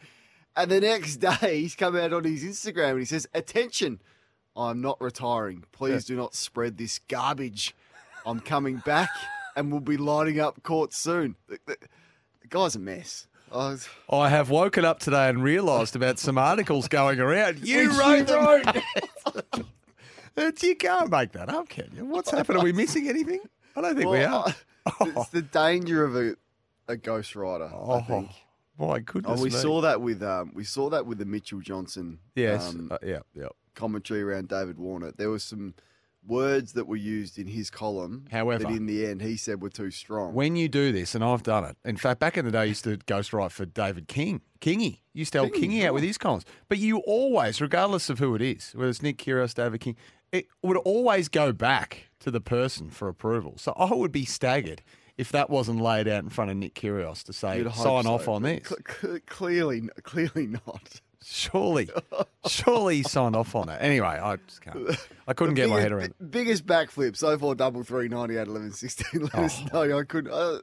And 0.55 0.69
the 0.69 0.81
next 0.81 1.17
day 1.17 1.61
he's 1.61 1.75
come 1.75 1.95
out 1.95 2.13
on 2.13 2.23
his 2.23 2.43
Instagram 2.43 2.91
and 2.91 2.99
he 2.99 3.05
says, 3.05 3.27
Attention, 3.33 4.01
I'm 4.55 4.81
not 4.81 4.99
retiring. 4.99 5.63
Please 5.71 6.05
do 6.05 6.15
not 6.15 6.35
spread 6.35 6.77
this 6.77 6.99
garbage. 7.07 7.75
I'm 8.25 8.39
coming 8.39 8.77
back 8.77 9.09
and 9.55 9.71
we'll 9.71 9.81
be 9.81 9.97
lining 9.97 10.39
up 10.39 10.61
court 10.63 10.93
soon. 10.93 11.35
The, 11.47 11.59
the- 11.65 11.77
the 12.41 12.47
guy's 12.47 12.75
a 12.75 12.79
mess. 12.79 13.27
I 13.51 13.69
was- 13.69 13.89
I 14.09 14.29
have 14.29 14.49
woken 14.49 14.83
up 14.83 14.99
today 14.99 15.29
and 15.29 15.43
realised 15.43 15.95
about 15.95 16.19
some 16.19 16.37
articles 16.37 16.87
going 16.87 17.19
around. 17.19 17.59
You 17.65 17.91
wrote 17.97 18.27
them. 18.27 18.83
you 20.61 20.75
can't 20.75 21.09
make 21.11 21.31
that 21.33 21.49
up, 21.49 21.69
can 21.69 21.89
you? 21.95 22.05
What's 22.05 22.31
happened? 22.31 22.59
Are 22.59 22.63
we 22.63 22.73
missing 22.73 23.07
anything? 23.07 23.39
I 23.75 23.81
don't 23.81 23.95
think 23.95 24.09
we 24.09 24.23
are. 24.23 24.53
It's 25.01 25.29
the 25.29 25.43
danger 25.43 26.03
of 26.03 26.15
a, 26.15 26.35
a 26.87 26.97
ghostwriter, 26.97 27.71
I 27.71 27.75
oh. 27.75 28.01
think. 28.01 28.31
My 28.87 28.99
goodness. 28.99 29.39
Oh, 29.39 29.43
we 29.43 29.49
me. 29.49 29.55
saw 29.55 29.81
that 29.81 30.01
with 30.01 30.21
um, 30.23 30.51
we 30.53 30.63
saw 30.63 30.89
that 30.89 31.05
with 31.05 31.17
the 31.17 31.25
Mitchell 31.25 31.59
Johnson 31.59 32.19
Yes. 32.35 32.69
um, 32.69 32.89
uh, 32.91 32.97
yeah. 33.03 33.19
Yeah. 33.33 33.47
commentary 33.75 34.21
around 34.23 34.47
David 34.49 34.77
Warner. 34.77 35.11
There 35.11 35.29
was 35.29 35.43
some 35.43 35.73
words 36.27 36.73
that 36.73 36.85
were 36.87 36.95
used 36.95 37.39
in 37.39 37.47
his 37.47 37.69
column. 37.71 38.25
However- 38.31 38.65
that 38.65 38.71
in 38.71 38.85
the 38.85 39.05
end 39.07 39.21
he 39.21 39.37
said 39.37 39.61
were 39.61 39.69
too 39.69 39.89
strong. 39.91 40.33
When 40.33 40.55
you 40.55 40.69
do 40.69 40.91
this, 40.91 41.15
and 41.15 41.23
I've 41.23 41.43
done 41.43 41.63
it. 41.63 41.77
In 41.83 41.97
fact, 41.97 42.19
back 42.19 42.37
in 42.37 42.45
the 42.45 42.51
day, 42.51 42.59
I 42.59 42.63
used 42.65 42.83
to 42.83 42.97
ghostwrite 42.97 43.51
for 43.51 43.65
David 43.65 44.07
King. 44.07 44.41
Kingy. 44.59 44.99
Used 45.13 45.33
to 45.33 45.39
help 45.39 45.53
Kingy, 45.53 45.79
Kingy 45.79 45.85
out 45.85 45.93
with 45.95 46.03
his 46.03 46.17
columns. 46.19 46.45
But 46.69 46.77
you 46.77 46.99
always, 46.99 47.59
regardless 47.59 48.09
of 48.09 48.19
who 48.19 48.35
it 48.35 48.41
is, 48.41 48.71
whether 48.75 48.89
it's 48.89 49.01
Nick 49.01 49.17
Kyrgios, 49.17 49.55
David 49.55 49.81
King, 49.81 49.95
it 50.31 50.45
would 50.61 50.77
always 50.77 51.27
go 51.27 51.51
back 51.51 52.09
to 52.19 52.29
the 52.31 52.39
person 52.39 52.89
for 52.91 53.07
approval. 53.09 53.55
So 53.57 53.73
I 53.75 53.93
would 53.93 54.11
be 54.11 54.23
staggered 54.23 54.83
if 55.17 55.31
that 55.31 55.49
wasn't 55.49 55.81
laid 55.81 56.07
out 56.07 56.23
in 56.23 56.29
front 56.29 56.51
of 56.51 56.57
Nick 56.57 56.73
Kyrgios 56.75 57.23
to 57.25 57.33
say, 57.33 57.63
sign 57.63 58.03
so, 58.03 58.11
off 58.13 58.27
on 58.27 58.43
this. 58.43 58.67
cl- 58.67 59.19
clearly, 59.27 59.89
clearly 60.03 60.47
not. 60.47 61.01
Surely, 61.23 61.87
surely 62.47 62.97
he 62.97 63.03
signed 63.03 63.35
off 63.35 63.53
on 63.55 63.69
it. 63.69 63.77
Anyway, 63.79 64.07
I 64.07 64.37
just 64.47 64.61
can't. 64.61 64.97
I 65.27 65.33
couldn't 65.33 65.53
get 65.53 65.69
my 65.69 65.79
head 65.79 65.91
around 65.91 66.05
it. 66.05 66.31
Biggest, 66.31 66.65
biggest 66.65 66.95
backflip 66.95 67.15
so 67.15 67.37
far 67.37 67.53
double 67.53 67.83
three 67.83 68.07
ninety 68.07 68.37
eight 68.37 68.47
eleven 68.47 68.71
sixteen. 68.71 69.21
Let 69.33 69.35
us 69.35 69.61
Oh. 69.71 69.85
know. 69.85 69.99
I 69.99 70.03
couldn't. 70.03 70.31
Uh, 70.33 70.59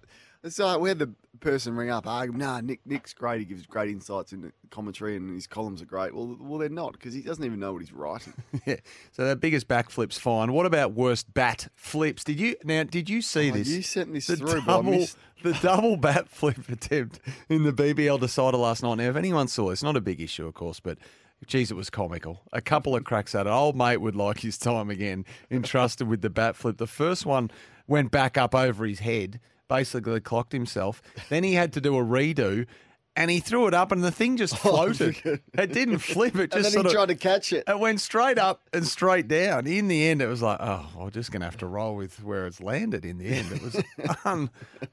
so 0.49 0.79
we 0.79 0.89
had 0.89 0.99
the 0.99 1.13
person 1.41 1.75
ring 1.77 1.91
up, 1.91 2.07
argue, 2.07 2.37
nah, 2.37 2.61
Nick, 2.61 2.81
Nick's 2.85 3.15
great. 3.15 3.39
He 3.41 3.45
gives 3.45 3.65
great 3.67 3.91
insights 3.91 4.33
into 4.33 4.53
commentary, 4.71 5.17
and 5.17 5.31
his 5.35 5.47
columns 5.47 5.81
are 5.83 5.87
great. 5.87 6.15
Well, 6.15 6.37
well, 6.41 6.59
they're 6.59 6.69
not 6.69 6.93
because 6.93 7.15
he 7.15 7.23
doesn't 7.23 7.45
even 7.45 7.61
know 7.61 7.73
what 7.73 7.81
he's 7.83 7.93
writing. 7.93 8.33
Yeah. 8.67 8.77
So 9.13 9.25
that 9.25 9.41
biggest 9.41 9.69
backflip's 9.69 10.19
fine. 10.19 10.53
What 10.53 10.67
about 10.67 10.93
worst 10.93 11.33
bat 11.33 11.69
flips? 11.77 12.25
Did 12.25 12.41
you 12.41 12.57
now? 12.65 12.83
Did 12.85 13.09
you 13.09 13.23
see 13.23 13.51
Oh, 13.51 13.55
this? 13.55 13.69
you 13.69 13.83
sent 13.83 14.13
this 14.13 14.27
the 14.27 14.37
through, 14.37 14.63
double, 14.63 14.91
missed- 14.93 15.17
the 15.43 15.53
double 15.55 15.97
bat 15.97 16.29
flip 16.29 16.69
attempt 16.69 17.21
in 17.49 17.63
the 17.63 17.73
BBL 17.73 18.19
decider 18.21 18.57
last 18.59 18.83
night. 18.83 18.97
Now, 18.99 19.05
if 19.11 19.17
anyone 19.17 19.49
saw 19.49 19.71
this, 19.71 19.83
not 19.83 19.97
a 19.97 20.01
big 20.01 20.21
issue, 20.21 20.47
of 20.47 20.55
course, 20.55 20.81
but. 20.81 20.99
Geez, 21.47 21.71
it 21.71 21.75
was 21.75 21.89
comical. 21.89 22.41
A 22.53 22.61
couple 22.61 22.97
of 22.97 23.05
cracks 23.05 23.33
at 23.33 23.47
it. 23.47 23.51
Old 23.51 23.77
mate 23.77 23.99
would 23.99 24.17
like 24.17 24.41
his 24.41 24.59
time 24.59 24.91
again, 24.91 25.25
entrusted 25.53 26.09
with 26.09 26.21
the 26.21 26.31
bat 26.31 26.57
flip. 26.57 26.79
The 26.79 26.87
first 26.89 27.25
one 27.25 27.49
went 27.87 28.11
back 28.11 28.37
up 28.37 28.57
over 28.57 28.85
his 28.85 28.99
head, 28.99 29.39
basically 29.69 30.21
clocked 30.21 30.53
himself. 30.53 31.03
Then 31.29 31.45
he 31.45 31.55
had 31.55 31.73
to 31.75 31.81
do 31.81 31.97
a 31.97 32.03
redo, 32.05 32.67
and 33.15 33.31
he 33.31 33.41
threw 33.41 33.67
it 33.67 33.75
up, 33.75 33.93
and 33.93 34.03
the 34.03 34.11
thing 34.11 34.37
just 34.37 34.55
oh, 34.65 34.93
floated. 34.93 35.41
it 35.55 35.73
didn't 35.73 35.99
flip. 35.99 36.37
It 36.37 36.41
and 36.55 36.63
just 36.63 36.63
then 36.63 36.73
sort 36.73 36.87
he 36.87 36.91
of 36.91 36.95
tried 36.95 37.09
to 37.09 37.15
catch 37.17 37.53
it. 37.53 37.65
it 37.67 37.79
went 37.79 38.01
straight 38.01 38.39
up 38.39 38.63
and 38.73 38.87
straight 38.87 39.29
down. 39.29 39.67
In 39.67 39.89
the 39.89 40.07
end, 40.09 40.23
it 40.23 40.27
was 40.29 40.43
like, 40.43 40.59
oh, 40.61 40.89
we're 40.97 41.11
just 41.11 41.31
going 41.33 41.41
to 41.41 41.47
have 41.47 41.57
to 41.59 41.67
roll 41.67 41.97
with 41.97 42.23
where 42.23 42.47
it's 42.47 42.61
landed. 42.61 43.05
In 43.05 43.19
the 43.19 43.27
end, 43.27 43.53
it 43.53 43.63
was 43.63 43.83
un- 44.25 44.51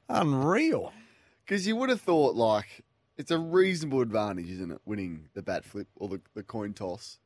unreal. 0.08 0.92
Because 1.44 1.66
you 1.66 1.76
would 1.76 1.88
have 1.90 2.00
thought, 2.00 2.34
like, 2.34 2.84
it's 3.16 3.30
a 3.30 3.38
reasonable 3.38 4.00
advantage, 4.00 4.50
isn't 4.50 4.72
it, 4.72 4.80
winning 4.84 5.28
the 5.34 5.42
bat 5.42 5.64
flip 5.64 5.86
or 5.94 6.08
the, 6.08 6.20
the 6.34 6.42
coin 6.42 6.72
toss? 6.74 7.18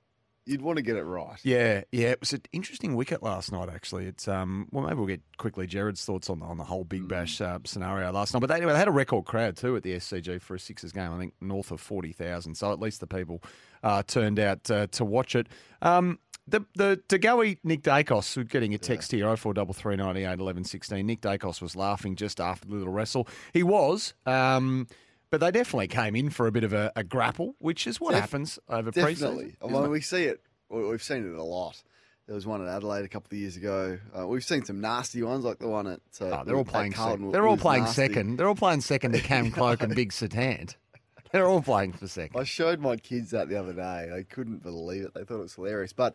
You'd 0.47 0.63
want 0.63 0.77
to 0.77 0.83
get 0.83 0.97
it 0.97 1.05
right. 1.05 1.39
Yeah, 1.43 1.83
yeah. 1.93 2.09
It 2.09 2.21
was 2.21 2.33
an 2.33 2.43
interesting 2.53 2.97
wicket 2.97 3.23
last 3.23 3.53
night. 3.53 3.69
Actually, 3.69 4.07
it's 4.07 4.27
um. 4.27 4.69
Well, 4.73 4.85
maybe 4.85 4.97
we'll 4.97 5.07
get 5.07 5.23
quickly 5.37 5.67
Jared's 5.67 6.05
thoughts 6.05 6.31
on 6.31 6.41
the, 6.41 6.47
on 6.47 6.57
the 6.57 6.65
whole 6.65 6.83
Big 6.85 7.07
Bash 7.07 7.41
uh, 7.41 7.59
scenario 7.65 8.11
last 8.11 8.33
night. 8.33 8.41
But 8.41 8.49
they, 8.49 8.57
anyway, 8.57 8.73
they 8.73 8.79
had 8.79 8.89
a 8.89 8.93
record 8.93 9.27
crowd 9.27 9.57
too 9.57 9.77
at 9.77 9.83
the 9.83 9.95
SCG 9.97 10.41
for 10.41 10.55
a 10.55 10.59
Sixers 10.59 10.93
game. 10.93 11.13
I 11.13 11.19
think 11.19 11.35
north 11.41 11.71
of 11.71 11.81
forty 11.81 12.13
thousand. 12.13 12.55
So 12.57 12.73
at 12.73 12.81
least 12.81 13.01
the 13.01 13.07
people 13.07 13.43
uh, 13.83 14.03
turned 14.03 14.39
out 14.41 14.71
uh, 14.71 14.87
to 14.89 15.05
watch 15.05 15.37
it. 15.37 15.49
Um, 15.83 16.19
the 16.49 16.65
the 16.75 17.01
De 17.09 17.19
Goey 17.19 17.59
Nick 17.63 17.83
Daicos 17.83 18.37
we're 18.37 18.45
getting 18.45 18.75
a 18.75 18.79
text 18.79 19.13
here 19.13 19.29
oh 19.29 19.37
four 19.37 19.55
double 19.55 19.75
three 19.75 19.97
ninety 19.97 20.25
eight 20.25 20.41
eleven 20.41 20.65
sixteen. 20.65 21.07
Nick 21.07 21.21
Daicos 21.21 21.63
was 21.63 21.77
laughing 21.77 22.17
just 22.17 22.41
after 22.41 22.67
the 22.67 22.75
little 22.75 22.93
wrestle. 22.93 23.29
He 23.53 23.63
was. 23.63 24.15
Um, 24.27 24.89
but 25.31 25.41
they 25.41 25.51
definitely 25.51 25.89
came 25.89 26.15
in 26.17 26.31
for 26.31 26.47
a 26.47 26.53
bit 26.53 26.65
of 26.65 26.73
a, 26.73 26.93
a 26.97 27.05
grapple, 27.05 27.55
which 27.59 27.87
is 27.87 28.01
what 28.01 28.13
Def- 28.13 28.21
happens 28.21 28.59
over 28.69 28.91
Definitely. 28.91 29.15
pre-season. 29.45 29.57
I 29.63 29.67
mean, 29.69 29.91
we 29.91 30.01
see 30.01 30.25
it. 30.25 30.41
we- 30.69 30.85
We've 30.89 31.03
seen 31.03 31.27
it 31.33 31.39
a 31.39 31.43
lot. 31.43 31.83
There 32.27 32.35
was 32.37 32.47
one 32.47 32.63
at 32.65 32.69
Adelaide 32.73 33.05
a 33.05 33.09
couple 33.09 33.29
of 33.35 33.41
years 33.41 33.57
ago. 33.57 33.99
Uh, 34.17 34.25
we've 34.27 34.45
seen 34.45 34.65
some 34.65 34.81
nasty 34.81 35.21
ones, 35.23 35.45
like 35.45 35.59
the 35.59 35.69
one 35.69 35.87
at. 35.89 36.01
Uh, 36.21 36.27
Oh, 36.41 36.45
they're 36.45 36.55
all 36.57 36.65
playing 36.65 36.93
Carlton. 36.93 37.19
second. 37.23 37.33
They're 37.33 37.47
all 37.49 37.57
playing 37.57 37.83
nasty. 37.85 37.95
second. 38.07 38.37
They're 38.37 38.47
all 38.49 38.55
playing 38.55 38.81
second 38.83 39.13
to 39.13 39.21
Cam 39.23 39.51
Cloke 39.51 39.83
and 39.83 39.95
Big 39.95 40.13
Satan. 40.13 40.69
They're 41.33 41.47
all 41.47 41.63
playing 41.63 41.93
for 41.93 42.09
second. 42.09 42.41
I 42.41 42.43
showed 42.45 42.81
my 42.81 42.97
kids 42.97 43.31
that 43.31 43.49
the 43.49 43.57
other 43.57 43.73
day. 43.73 44.09
They 44.13 44.25
couldn't 44.25 44.65
believe 44.65 45.05
it. 45.05 45.15
They 45.15 45.23
thought 45.25 45.37
it 45.37 45.43
was 45.43 45.55
hilarious. 45.55 45.93
But 45.93 46.15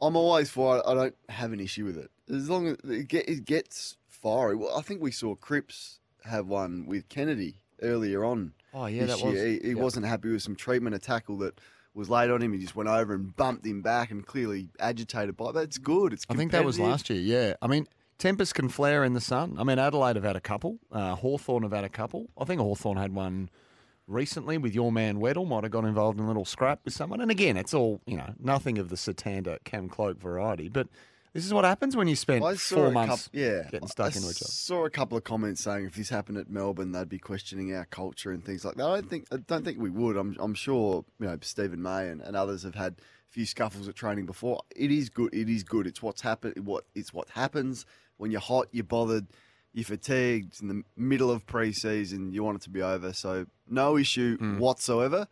I'm 0.00 0.16
always 0.16 0.48
for 0.50 0.78
it. 0.78 0.82
I 0.86 0.94
don't 0.94 1.14
have 1.28 1.52
an 1.52 1.60
issue 1.60 1.84
with 1.84 1.98
it 1.98 2.10
as 2.32 2.48
long 2.48 2.68
as 2.68 2.76
it, 2.84 3.08
get, 3.08 3.28
it 3.28 3.44
gets 3.44 3.98
fiery. 4.08 4.56
Well, 4.56 4.74
I 4.76 4.80
think 4.80 5.02
we 5.02 5.10
saw 5.10 5.34
Cripps 5.34 5.98
have 6.24 6.46
one 6.46 6.86
with 6.86 7.10
Kennedy 7.10 7.60
earlier 7.82 8.24
on. 8.24 8.52
Oh, 8.72 8.86
yeah, 8.86 9.06
that 9.06 9.20
was- 9.22 9.34
He, 9.40 9.58
he 9.62 9.68
yep. 9.68 9.76
wasn't 9.78 10.06
happy 10.06 10.30
with 10.30 10.42
some 10.42 10.56
treatment, 10.56 10.94
a 10.94 10.98
tackle 10.98 11.38
that 11.38 11.60
was 11.94 12.10
laid 12.10 12.30
on 12.30 12.42
him. 12.42 12.52
He 12.52 12.58
just 12.58 12.74
went 12.74 12.88
over 12.88 13.14
and 13.14 13.34
bumped 13.36 13.64
him 13.64 13.82
back, 13.82 14.10
and 14.10 14.26
clearly 14.26 14.68
agitated 14.80 15.36
by. 15.36 15.52
That's 15.52 15.78
good. 15.78 16.12
It's. 16.12 16.26
I 16.28 16.34
think 16.34 16.50
that 16.52 16.64
was 16.64 16.78
last 16.78 17.08
year. 17.08 17.20
Yeah, 17.20 17.54
I 17.62 17.68
mean, 17.68 17.86
tempers 18.18 18.52
can 18.52 18.68
flare 18.68 19.04
in 19.04 19.14
the 19.14 19.20
sun. 19.20 19.56
I 19.58 19.64
mean, 19.64 19.78
Adelaide 19.78 20.16
have 20.16 20.24
had 20.24 20.34
a 20.36 20.40
couple. 20.40 20.78
Uh, 20.90 21.14
Hawthorn 21.14 21.62
have 21.62 21.72
had 21.72 21.84
a 21.84 21.88
couple. 21.88 22.28
I 22.36 22.44
think 22.44 22.60
Hawthorn 22.60 22.96
had 22.96 23.14
one 23.14 23.48
recently 24.08 24.58
with 24.58 24.74
your 24.74 24.90
man 24.90 25.18
Weddle. 25.20 25.46
Might 25.46 25.62
have 25.62 25.70
got 25.70 25.84
involved 25.84 26.18
in 26.18 26.24
a 26.24 26.28
little 26.28 26.44
scrap 26.44 26.80
with 26.84 26.94
someone. 26.94 27.20
And 27.20 27.30
again, 27.30 27.56
it's 27.56 27.72
all 27.72 28.00
you 28.06 28.16
know, 28.16 28.34
nothing 28.40 28.78
of 28.78 28.88
the 28.88 28.96
Satanda 28.96 29.58
Cam 29.64 29.88
Cloke 29.88 30.18
variety. 30.20 30.68
But 30.68 30.88
this 31.34 31.44
is 31.44 31.52
what 31.52 31.64
happens 31.66 31.94
when 31.96 32.08
you 32.08 32.16
spend 32.16 32.42
I 32.44 32.54
saw 32.54 32.76
four 32.76 32.86
a 32.86 32.90
months 32.92 33.28
coup- 33.28 33.38
yeah, 33.40 33.68
getting 33.70 33.88
stuck 33.88 34.06
I 34.14 34.16
into 34.16 34.30
each 34.30 34.40
other. 34.40 34.50
saw 34.50 34.86
a 34.86 34.90
couple 34.90 35.18
of 35.18 35.24
comments 35.24 35.62
saying 35.62 35.84
if 35.84 35.96
this 35.96 36.08
happened 36.08 36.38
at 36.38 36.48
Melbourne, 36.48 36.92
they'd 36.92 37.08
be 37.08 37.18
questioning 37.18 37.74
our 37.74 37.84
culture 37.84 38.30
and 38.32 38.42
things 38.42 38.64
like 38.64 38.76
that. 38.76 38.86
I 38.86 38.94
don't 39.00 39.10
think 39.10 39.26
I 39.32 39.36
don't 39.36 39.64
think 39.64 39.78
we 39.78 39.90
would. 39.90 40.16
I'm 40.16 40.34
I'm 40.38 40.54
sure 40.54 41.04
you 41.20 41.26
know 41.26 41.36
Stephen 41.42 41.82
May 41.82 42.08
and, 42.08 42.22
and 42.22 42.34
others 42.36 42.62
have 42.62 42.74
had 42.76 42.94
a 42.94 43.32
few 43.32 43.44
scuffles 43.44 43.88
at 43.88 43.94
training 43.96 44.24
before. 44.26 44.62
It 44.74 44.90
is 44.90 45.10
good. 45.10 45.34
It 45.34 45.48
is 45.50 45.62
good. 45.64 45.86
It's 45.86 46.00
what's 46.00 46.22
happened. 46.22 46.54
What 46.64 46.84
it's 46.94 47.12
what 47.12 47.28
happens 47.30 47.84
when 48.16 48.30
you're 48.30 48.40
hot, 48.40 48.68
you're 48.70 48.84
bothered, 48.84 49.26
you're 49.72 49.84
fatigued. 49.84 50.52
It's 50.52 50.60
in 50.60 50.68
the 50.68 50.82
middle 50.96 51.32
of 51.32 51.44
pre-season, 51.46 52.32
you 52.32 52.44
want 52.44 52.56
it 52.58 52.62
to 52.62 52.70
be 52.70 52.80
over. 52.80 53.12
So 53.12 53.46
no 53.68 53.98
issue 53.98 54.38
Hmm. 54.38 54.58
whatsoever. 54.60 55.26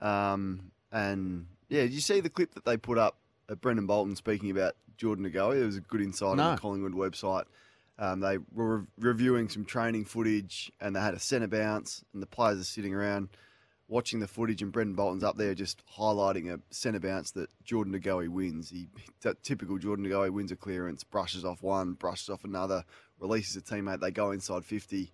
Um, 0.00 0.70
and 0.92 1.46
yeah, 1.68 1.82
did 1.82 1.92
you 1.92 2.00
see 2.00 2.20
the 2.20 2.30
clip 2.30 2.54
that 2.54 2.64
they 2.64 2.76
put 2.76 2.96
up 2.98 3.16
of 3.48 3.60
Brendan 3.60 3.86
Bolton 3.86 4.16
speaking 4.16 4.50
about 4.50 4.74
Jordan 4.96 5.24
De 5.24 5.30
Goey? 5.30 5.56
There 5.56 5.66
was 5.66 5.76
a 5.76 5.80
good 5.80 6.00
insight 6.00 6.36
No. 6.36 6.44
on 6.44 6.54
the 6.56 6.60
Collingwood 6.60 6.92
website. 6.94 7.44
Um, 7.98 8.20
they 8.20 8.38
were 8.52 8.78
re- 8.78 8.86
reviewing 8.98 9.48
some 9.48 9.64
training 9.64 10.04
footage 10.04 10.70
and 10.80 10.94
they 10.94 11.00
had 11.00 11.14
a 11.14 11.18
centre 11.18 11.48
bounce, 11.48 12.04
and 12.12 12.22
the 12.22 12.26
players 12.26 12.60
are 12.60 12.64
sitting 12.64 12.94
around 12.94 13.28
watching 13.88 14.20
the 14.20 14.28
footage, 14.28 14.60
and 14.62 14.70
Brendan 14.70 14.94
Bolton's 14.94 15.24
up 15.24 15.36
there 15.36 15.54
just 15.54 15.82
highlighting 15.96 16.52
a 16.52 16.60
centre 16.72 17.00
bounce 17.00 17.30
that 17.32 17.48
Jordan 17.64 17.92
De 17.92 17.98
Goey 17.98 18.28
wins. 18.28 18.68
He 18.70 18.88
typical 19.42 19.78
Jordan 19.78 20.04
De 20.04 20.10
Goey 20.10 20.30
wins 20.30 20.52
a 20.52 20.56
clearance, 20.56 21.02
brushes 21.04 21.44
off 21.44 21.62
one, 21.62 21.94
brushes 21.94 22.28
off 22.28 22.44
another, 22.44 22.84
releases 23.18 23.56
a 23.56 23.62
teammate, 23.62 24.00
they 24.00 24.10
go 24.10 24.30
inside 24.30 24.64
50. 24.64 25.10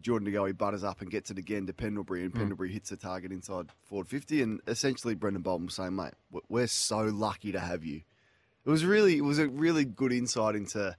Jordan 0.00 0.30
De 0.30 0.36
Goey 0.36 0.56
butters 0.56 0.84
up 0.84 1.00
and 1.00 1.10
gets 1.10 1.30
it 1.30 1.38
again 1.38 1.66
to 1.66 1.72
Pendlebury, 1.72 2.22
and 2.22 2.32
mm. 2.32 2.38
Pendlebury 2.38 2.72
hits 2.72 2.90
the 2.90 2.96
target 2.96 3.32
inside 3.32 3.66
forward 3.84 4.08
50. 4.08 4.42
And 4.42 4.60
essentially, 4.66 5.14
Brendan 5.14 5.42
Bolton 5.42 5.66
was 5.66 5.74
saying, 5.74 5.94
mate, 5.94 6.14
we- 6.30 6.40
we're 6.48 6.66
so 6.66 7.00
lucky 7.00 7.52
to 7.52 7.60
have 7.60 7.84
you. 7.84 8.02
It 8.64 8.70
was 8.70 8.84
really, 8.84 9.18
it 9.18 9.24
was 9.24 9.38
a 9.38 9.48
really 9.48 9.84
good 9.84 10.12
insight 10.12 10.54
into 10.54 10.96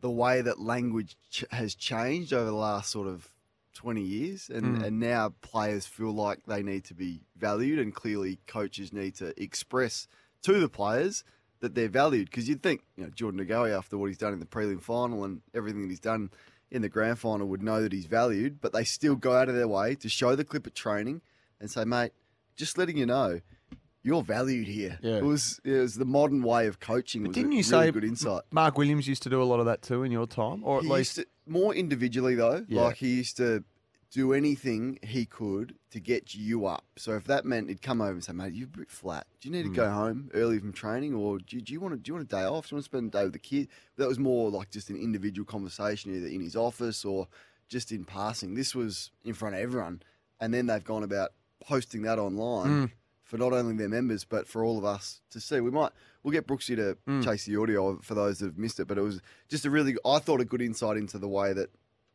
the 0.00 0.10
way 0.10 0.40
that 0.42 0.60
language 0.60 1.16
ch- 1.30 1.44
has 1.50 1.74
changed 1.74 2.32
over 2.32 2.46
the 2.46 2.52
last 2.52 2.90
sort 2.90 3.08
of 3.08 3.28
20 3.74 4.00
years. 4.00 4.48
And, 4.48 4.78
mm. 4.78 4.84
and 4.84 5.00
now 5.00 5.34
players 5.42 5.86
feel 5.86 6.12
like 6.12 6.44
they 6.46 6.62
need 6.62 6.84
to 6.84 6.94
be 6.94 7.20
valued, 7.36 7.78
and 7.78 7.94
clearly 7.94 8.38
coaches 8.46 8.92
need 8.92 9.16
to 9.16 9.40
express 9.42 10.08
to 10.42 10.58
the 10.58 10.68
players 10.68 11.24
that 11.60 11.74
they're 11.74 11.88
valued. 11.88 12.30
Because 12.30 12.48
you'd 12.48 12.62
think, 12.62 12.82
you 12.96 13.04
know, 13.04 13.10
Jordan 13.10 13.38
De 13.38 13.44
Goey, 13.44 13.76
after 13.76 13.98
what 13.98 14.06
he's 14.06 14.18
done 14.18 14.32
in 14.32 14.40
the 14.40 14.46
prelim 14.46 14.80
final 14.82 15.24
and 15.24 15.42
everything 15.54 15.82
that 15.82 15.90
he's 15.90 16.00
done 16.00 16.30
in 16.72 16.82
the 16.82 16.88
grand 16.88 17.18
final, 17.18 17.46
would 17.46 17.62
know 17.62 17.82
that 17.82 17.92
he's 17.92 18.06
valued, 18.06 18.60
but 18.60 18.72
they 18.72 18.82
still 18.82 19.14
go 19.14 19.36
out 19.36 19.48
of 19.48 19.54
their 19.54 19.68
way 19.68 19.94
to 19.96 20.08
show 20.08 20.34
the 20.34 20.44
clip 20.44 20.66
at 20.66 20.74
training 20.74 21.20
and 21.60 21.70
say, 21.70 21.84
mate, 21.84 22.12
just 22.56 22.78
letting 22.78 22.96
you 22.96 23.06
know. 23.06 23.40
You're 24.02 24.22
valued 24.22 24.66
here. 24.66 24.98
Yeah. 25.00 25.18
It 25.18 25.22
was 25.22 25.60
it 25.62 25.78
was 25.78 25.94
the 25.94 26.04
modern 26.04 26.42
way 26.42 26.66
of 26.66 26.80
coaching. 26.80 27.22
But 27.22 27.28
was 27.28 27.34
didn't 27.36 27.52
a 27.52 27.54
you 27.54 27.62
really 27.70 27.86
say 27.86 27.90
good 27.92 28.02
insight? 28.02 28.42
Mark 28.50 28.76
Williams 28.76 29.06
used 29.06 29.22
to 29.22 29.30
do 29.30 29.40
a 29.40 29.44
lot 29.44 29.60
of 29.60 29.66
that 29.66 29.80
too 29.80 30.02
in 30.02 30.10
your 30.10 30.26
time, 30.26 30.64
or 30.64 30.78
at 30.78 30.82
He 30.82 30.90
least 30.90 31.18
used 31.18 31.28
to, 31.28 31.50
more 31.52 31.72
individually 31.72 32.34
though. 32.34 32.64
Yeah. 32.68 32.82
Like 32.82 32.96
he 32.96 33.14
used 33.14 33.36
to 33.36 33.62
do 34.12 34.32
anything 34.34 34.98
he 35.02 35.24
could 35.24 35.74
to 35.90 35.98
get 35.98 36.34
you 36.34 36.66
up. 36.66 36.84
So 36.96 37.14
if 37.14 37.24
that 37.24 37.46
meant 37.46 37.70
he'd 37.70 37.80
come 37.80 38.02
over 38.02 38.12
and 38.12 38.22
say, 38.22 38.32
"Mate, 38.32 38.52
you're 38.52 38.66
a 38.66 38.78
bit 38.78 38.90
flat. 38.90 39.26
Do 39.40 39.48
you 39.48 39.52
need 39.54 39.62
to 39.62 39.68
Hmm. 39.68 39.74
go 39.74 39.90
home 39.90 40.30
early 40.34 40.58
from 40.58 40.72
training, 40.72 41.14
or 41.14 41.38
do, 41.38 41.60
do 41.60 41.72
you 41.72 41.80
want 41.80 41.94
to 41.94 41.98
do 41.98 42.10
you 42.10 42.14
want 42.14 42.26
a 42.26 42.28
day 42.28 42.42
off? 42.44 42.68
Do 42.68 42.74
you 42.74 42.76
want 42.76 42.84
to 42.84 42.90
spend 42.90 43.08
a 43.08 43.10
day 43.18 43.24
with 43.24 43.32
the 43.32 43.38
kid?" 43.38 43.68
That 43.96 44.08
was 44.08 44.18
more 44.18 44.50
like 44.50 44.70
just 44.70 44.90
an 44.90 44.96
individual 44.96 45.46
conversation, 45.46 46.14
either 46.14 46.26
in 46.26 46.42
his 46.42 46.54
office 46.56 47.04
or 47.06 47.26
just 47.68 47.90
in 47.90 48.04
passing. 48.04 48.54
This 48.54 48.74
was 48.74 49.10
in 49.24 49.32
front 49.32 49.54
of 49.54 49.62
everyone, 49.62 50.02
and 50.40 50.52
then 50.52 50.66
they've 50.66 50.84
gone 50.84 51.02
about 51.04 51.32
posting 51.60 52.02
that 52.02 52.18
online. 52.18 52.70
Hmm. 52.82 52.84
For 53.24 53.38
not 53.38 53.54
only 53.54 53.74
their 53.76 53.88
members, 53.88 54.26
but 54.26 54.46
for 54.46 54.62
all 54.62 54.76
of 54.76 54.84
us 54.84 55.22
to 55.30 55.40
see, 55.40 55.58
we 55.60 55.70
might 55.70 55.92
we'll 56.22 56.32
get 56.32 56.46
Brooksy 56.46 56.76
to 56.76 56.98
Hmm. 57.06 57.22
chase 57.22 57.46
the 57.46 57.56
audio 57.56 57.96
for 58.02 58.14
those 58.14 58.40
that 58.40 58.46
have 58.46 58.58
missed 58.58 58.78
it. 58.78 58.86
But 58.86 58.98
it 58.98 59.00
was 59.00 59.22
just 59.48 59.64
a 59.64 59.70
really, 59.70 59.96
I 60.04 60.18
thought, 60.18 60.42
a 60.42 60.44
good 60.44 60.60
insight 60.60 60.98
into 60.98 61.18
the 61.18 61.28
way 61.28 61.54
that 61.54 61.70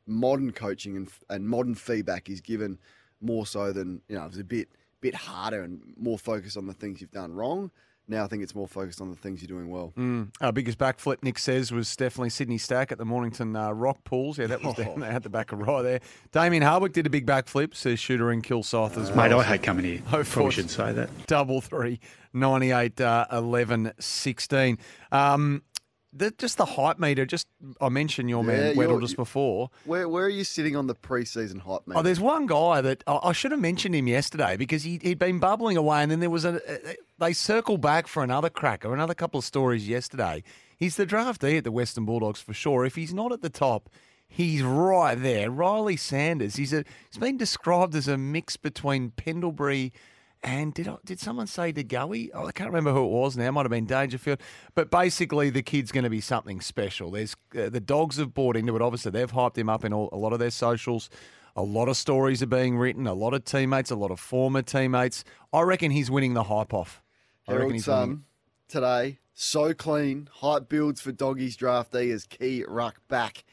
modern 0.07 0.51
coaching 0.51 0.95
and, 0.95 1.09
and 1.29 1.47
modern 1.47 1.75
feedback 1.75 2.29
is 2.29 2.41
given 2.41 2.79
more 3.21 3.45
so 3.45 3.71
than 3.71 4.01
you 4.07 4.15
know 4.15 4.25
it's 4.25 4.37
a 4.37 4.43
bit 4.43 4.69
bit 5.01 5.13
harder 5.13 5.61
and 5.61 5.81
more 5.97 6.17
focused 6.17 6.57
on 6.57 6.65
the 6.65 6.73
things 6.73 7.01
you've 7.01 7.11
done 7.11 7.33
wrong 7.33 7.69
now 8.07 8.23
I 8.23 8.27
think 8.27 8.41
it's 8.43 8.55
more 8.55 8.67
focused 8.67 9.01
on 9.01 9.09
the 9.09 9.15
things 9.15 9.41
you're 9.41 9.47
doing 9.47 9.69
well. 9.69 9.93
Mm. 9.97 10.29
Our 10.39 10.51
biggest 10.51 10.77
backflip, 10.77 11.23
Nick 11.23 11.37
says, 11.37 11.71
was 11.71 11.93
definitely 11.95 12.29
Sydney 12.29 12.57
Stack 12.57 12.91
at 12.91 12.97
the 12.97 13.05
Mornington 13.05 13.55
uh, 13.55 13.71
Rock 13.71 14.03
Pools. 14.05 14.37
Yeah, 14.37 14.47
that 14.47 14.63
was 14.63 14.75
down 14.77 15.01
there 15.01 15.11
at 15.11 15.23
the 15.23 15.29
back 15.29 15.51
of 15.51 15.59
right 15.59 15.81
there. 15.81 15.99
Damien 16.31 16.63
Hardwick 16.63 16.93
did 16.93 17.05
a 17.05 17.09
big 17.09 17.25
backflip, 17.25 17.75
says 17.75 17.99
shooter 17.99 18.31
in 18.31 18.41
Kilsyth 18.41 18.97
as 18.97 19.11
well. 19.11 19.29
Mate, 19.29 19.35
I 19.35 19.43
hate 19.43 19.63
coming 19.63 19.83
here. 19.83 20.01
Oh, 20.07 20.09
Probably 20.09 20.23
force. 20.25 20.53
should 20.55 20.69
say 20.69 20.93
that. 20.93 21.09
double 21.27 21.59
three, 21.59 21.99
98, 22.33 23.01
uh, 23.01 23.25
11, 23.31 23.91
16. 23.99 24.77
Um, 25.11 25.63
the, 26.17 26.31
just 26.37 26.57
the 26.57 26.65
hype 26.65 26.99
meter, 26.99 27.25
just 27.25 27.47
I 27.79 27.89
mentioned 27.89 28.29
your 28.29 28.43
man 28.43 28.75
Weddle 28.75 28.99
just 29.01 29.15
before. 29.15 29.69
Where 29.85 30.07
where 30.09 30.25
are 30.25 30.29
you 30.29 30.43
sitting 30.43 30.75
on 30.75 30.87
the 30.87 30.95
preseason 30.95 31.59
hype, 31.59 31.81
oh, 31.81 31.83
meter? 31.87 31.99
Oh, 31.99 32.01
there's 32.01 32.19
one 32.19 32.45
guy 32.47 32.81
that 32.81 33.03
I, 33.07 33.19
I 33.23 33.31
should 33.31 33.51
have 33.51 33.59
mentioned 33.61 33.95
him 33.95 34.07
yesterday 34.07 34.57
because 34.57 34.83
he, 34.83 34.99
he'd 35.01 35.19
been 35.19 35.39
bubbling 35.39 35.77
away, 35.77 36.01
and 36.01 36.11
then 36.11 36.19
there 36.19 36.29
was 36.29 36.45
a. 36.45 36.61
a- 36.67 36.95
They 37.19 37.33
circle 37.33 37.77
back 37.77 38.07
for 38.07 38.23
another 38.23 38.49
cracker, 38.49 38.93
another 38.93 39.15
couple 39.15 39.37
of 39.39 39.45
stories 39.45 39.87
yesterday. 39.87 40.43
He's 40.77 40.95
the 40.95 41.05
draftee 41.05 41.57
at 41.57 41.63
the 41.63 41.71
Western 41.71 42.05
Bulldogs 42.05 42.39
for 42.41 42.53
sure. 42.53 42.85
If 42.85 42.95
he's 42.95 43.13
not 43.13 43.31
at 43.31 43.41
the 43.41 43.49
top, 43.49 43.89
he's 44.27 44.61
right 44.61 45.15
there. 45.15 45.49
Riley 45.49 45.97
Sanders. 45.97 46.55
He's 46.57 46.73
a. 46.73 46.83
He's 47.09 47.19
been 47.19 47.37
described 47.37 47.95
as 47.95 48.07
a 48.07 48.17
mix 48.17 48.57
between 48.57 49.11
Pendlebury. 49.11 49.91
And 50.47 50.73
did 50.73 50.87
I, 50.87 50.95
did 51.03 51.19
someone 51.19 51.45
say 51.45 51.73
to 51.73 51.83
DeGoey? 51.83 52.29
Oh, 52.33 52.45
I 52.45 52.53
can't 52.53 52.69
remember 52.69 52.93
who 52.93 53.03
it 53.03 53.09
was 53.09 53.35
now. 53.35 53.49
It 53.49 53.51
might 53.51 53.65
have 53.65 53.69
been 53.69 53.85
Dangerfield. 53.85 54.39
But 54.75 54.89
basically, 54.89 55.49
the 55.49 55.61
kid's 55.61 55.91
going 55.91 56.05
to 56.05 56.09
be 56.09 56.21
something 56.21 56.61
special. 56.61 57.11
There's 57.11 57.35
uh, 57.53 57.67
the 57.67 57.81
dogs 57.81 58.15
have 58.15 58.33
bought 58.33 58.55
into 58.55 58.73
it. 58.73 58.81
Obviously, 58.81 59.11
they've 59.11 59.29
hyped 59.29 59.57
him 59.57 59.67
up 59.67 59.83
in 59.83 59.91
all, 59.91 60.07
a 60.13 60.17
lot 60.17 60.31
of 60.31 60.39
their 60.39 60.49
socials. 60.49 61.09
A 61.57 61.61
lot 61.61 61.89
of 61.89 61.97
stories 61.97 62.41
are 62.41 62.47
being 62.47 62.77
written. 62.77 63.07
A 63.07 63.13
lot 63.13 63.33
of 63.33 63.43
teammates, 63.43 63.91
a 63.91 63.97
lot 63.97 64.09
of 64.09 64.21
former 64.21 64.61
teammates. 64.61 65.25
I 65.51 65.63
reckon 65.63 65.91
he's 65.91 66.09
winning 66.09 66.33
the 66.33 66.43
hype 66.43 66.73
off. 66.73 67.03
I 67.45 67.51
reckon 67.51 67.57
Herald 67.57 67.67
winning. 67.67 67.81
Sun 67.81 68.23
today, 68.69 69.19
so 69.33 69.73
clean. 69.73 70.29
Hype 70.31 70.69
builds 70.69 71.01
for 71.01 71.11
Doggies 71.11 71.57
draftee 71.57 72.13
as 72.13 72.23
key 72.23 72.63
ruck 72.65 73.01
back 73.09 73.43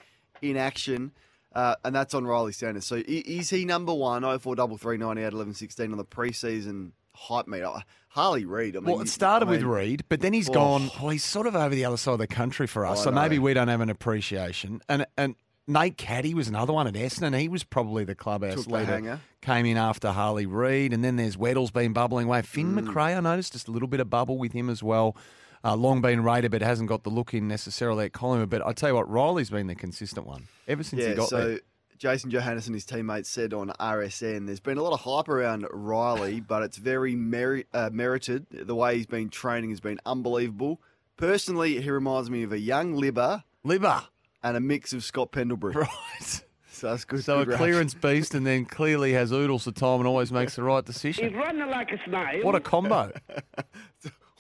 in 0.43 0.57
action. 0.57 1.11
Uh, 1.55 1.77
and 1.85 1.95
that's 1.95 2.15
on 2.15 2.27
Riley 2.27 2.53
Sanders. 2.53 2.85
So 2.85 3.03
is 3.07 3.51
he 3.51 3.65
number 3.65 3.95
one, 3.95 4.23
0433 4.23 4.97
98 4.99 5.33
11 5.33 5.55
16 5.55 5.93
on 5.93 5.99
the 5.99 6.05
preseason 6.05 6.91
hype 7.15 7.47
meter? 7.47 7.71
Harley 8.09 8.45
Reid. 8.45 8.77
I 8.77 8.81
mean, 8.81 8.93
Well, 8.93 9.01
it 9.03 9.09
started 9.09 9.47
I 9.47 9.51
with 9.51 9.61
mean, 9.63 9.71
Reid, 9.71 10.05
but 10.09 10.21
then 10.21 10.33
he's 10.33 10.49
Oh. 10.51 10.53
gone. 10.55 10.91
Well, 11.01 11.11
he's 11.11 11.25
sort 11.25 11.47
of 11.47 11.57
over 11.57 11.75
the 11.75 11.85
other 11.85 11.97
side 11.97 12.13
of 12.13 12.19
the 12.19 12.27
country 12.27 12.67
for 12.67 12.87
us, 12.87 13.03
so 13.05 13.11
maybe 13.11 13.39
we 13.39 13.55
don't 13.55 13.69
have 13.69 13.81
an 13.81 13.91
appreciation. 13.91 14.81
And 14.89 15.07
and 15.17 15.35
Nate 15.67 15.97
Caddy 15.97 16.35
was 16.35 16.47
another 16.47 16.73
one 16.73 16.87
at 16.87 16.95
Essendon. 16.95 17.39
He 17.41 17.49
was 17.49 17.65
probably 17.65 18.05
the 18.05 18.15
clubhouse 18.15 18.57
Took 18.57 18.65
the 18.67 18.71
leader. 18.75 18.93
hanger. 18.93 19.21
Came 19.41 19.65
in 19.67 19.77
after 19.79 20.11
Harley 20.13 20.45
Reid, 20.47 20.93
and 20.93 21.03
then 21.05 21.17
there's 21.17 21.37
Weddle's 21.39 21.71
been 21.71 21.93
bubbling 21.93 22.27
away. 22.27 22.43
Finn 22.43 22.75
Mm. 22.75 22.87
McRae, 22.87 23.17
I 23.17 23.21
noticed 23.21 23.53
just 23.55 23.67
a 23.69 23.71
little 23.71 23.89
bit 23.89 23.99
of 24.01 24.11
bubble 24.11 24.37
with 24.39 24.53
him 24.53 24.69
as 24.71 24.83
well. 24.83 25.17
Uh, 25.65 25.75
long 25.75 26.01
been 26.03 26.23
rated, 26.23 26.51
but 26.51 26.61
hasn't 26.63 26.89
got 26.89 27.05
the 27.05 27.11
look 27.11 27.33
in 27.33 27.49
necessarily 27.49 28.05
at 28.07 28.13
Collingwood. 28.13 28.51
But 28.51 28.67
I 28.67 28.73
tell 28.73 28.91
you 28.91 28.95
what, 28.97 29.09
Riley's 29.11 29.49
been 29.51 29.67
the 29.67 29.75
consistent 29.75 30.27
one 30.27 30.47
ever 30.69 30.83
since 30.83 31.01
Yeah, 31.03 31.09
he 31.11 31.15
got 31.15 31.31
there. 31.31 31.41
so 31.41 31.49
there. 31.49 31.61
Jason 31.97 32.31
Johannes 32.31 32.67
and 32.67 32.75
his 32.75 32.85
teammates 32.85 33.31
said 33.31 33.55
on 33.55 33.69
RSN 33.81 34.47
there's 34.47 34.61
been 34.61 34.77
a 34.79 34.83
lot 34.83 34.93
of 34.93 35.01
hype 35.01 35.29
around 35.29 35.67
Riley, 35.73 36.41
but 36.47 36.63
it's 36.63 36.77
very 36.77 37.15
meri- 37.15 37.67
uh, 37.73 37.89
merited. 37.93 38.47
The 38.51 38.75
way 38.75 38.97
he's 38.97 39.07
been 39.07 39.31
training 39.31 39.71
has 39.71 39.81
been 39.81 40.01
unbelievable. 40.05 40.81
Personally, 41.17 41.81
he 41.81 41.91
reminds 41.91 42.29
me 42.31 42.43
of 42.43 42.53
a 42.53 42.59
young 42.59 42.95
Libber 42.95 43.45
Liver, 43.63 44.03
and 44.43 44.57
a 44.57 44.61
mix 44.61 44.93
of 44.93 45.03
Scott 45.05 45.33
Pendlebury. 45.33 45.75
right? 45.75 46.43
So 46.71 46.91
that's 46.91 47.05
good. 47.05 47.23
So 47.23 47.37
a 47.37 47.39
good 47.39 47.49
reaction. 47.51 47.65
clearance 47.67 47.95
beast, 48.03 48.35
and 48.35 48.45
then 48.45 48.65
clearly 48.67 49.13
has 49.13 49.31
oodles 49.33 49.67
of 49.69 49.75
time 49.77 50.01
and 50.01 50.09
always 50.09 50.33
makes 50.33 50.57
the 50.57 50.65
right 50.65 50.85
decision. 50.85 51.29
He's 51.29 51.35
running 51.39 51.69
like 51.71 51.93
a 51.93 52.01
snail. 52.05 52.43
What 52.45 52.57
a 52.57 52.61
combo! 52.61 53.13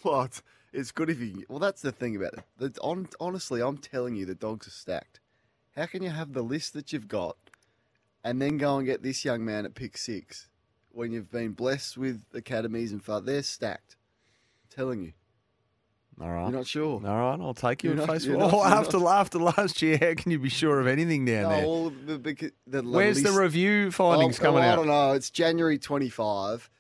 Well, 0.02 0.28
it's, 0.74 0.92
good 0.92 1.10
if 1.10 1.20
you. 1.20 1.44
Well, 1.48 1.58
that's 1.58 1.82
the 1.82 1.92
thing 1.92 2.16
about 2.16 2.34
it. 2.34 2.44
That's 2.58 2.78
on, 2.80 3.08
honestly, 3.20 3.60
I'm 3.62 3.78
telling 3.78 4.14
you, 4.16 4.26
the 4.26 4.34
dogs 4.34 4.66
are 4.66 4.70
stacked. 4.70 5.20
How 5.76 5.86
can 5.86 6.02
you 6.02 6.10
have 6.10 6.32
the 6.32 6.42
list 6.42 6.72
that 6.74 6.92
you've 6.92 7.08
got, 7.08 7.36
and 8.22 8.40
then 8.40 8.58
go 8.58 8.76
and 8.78 8.86
get 8.86 9.02
this 9.02 9.24
young 9.24 9.44
man 9.44 9.64
at 9.64 9.74
pick 9.74 9.96
six 9.96 10.48
when 10.92 11.10
you've 11.12 11.30
been 11.30 11.52
blessed 11.52 11.96
with 11.98 12.22
academies 12.34 12.92
and 12.92 13.02
far? 13.02 13.20
They're 13.20 13.42
stacked. 13.42 13.96
I'm 14.64 14.76
telling 14.76 15.02
you. 15.02 15.12
All 16.20 16.30
right. 16.30 16.42
You're 16.44 16.58
not 16.58 16.66
sure. 16.68 17.02
All 17.04 17.30
right, 17.30 17.40
I'll 17.40 17.54
take 17.54 17.82
you 17.82 17.90
You're 17.90 17.96
not- 17.98 18.08
face 18.08 18.24
you're 18.24 18.37
not- 18.38 18.54
Oh, 18.54 18.62
after 18.64 19.04
after 19.04 19.38
last 19.40 19.82
year, 19.82 19.98
how 20.00 20.14
can 20.14 20.30
you 20.30 20.38
be 20.38 20.48
sure 20.48 20.78
of 20.80 20.87
anything 20.87 21.24
down 21.24 21.42
No, 21.42 21.48
there? 21.56 21.64
all 21.64 21.90
the, 21.90 22.18
the, 22.18 22.52
the 22.68 22.82
Where's 22.82 23.20
the 23.24 23.32
review 23.32 23.90
findings 23.90 24.38
Oh, 24.38 24.42
coming 24.42 24.60
well, 24.60 24.72
I 24.72 24.76
don't 24.76 24.87
know. 24.87 25.12
It's 25.14 25.30
January 25.30 25.76
25, 25.76 26.70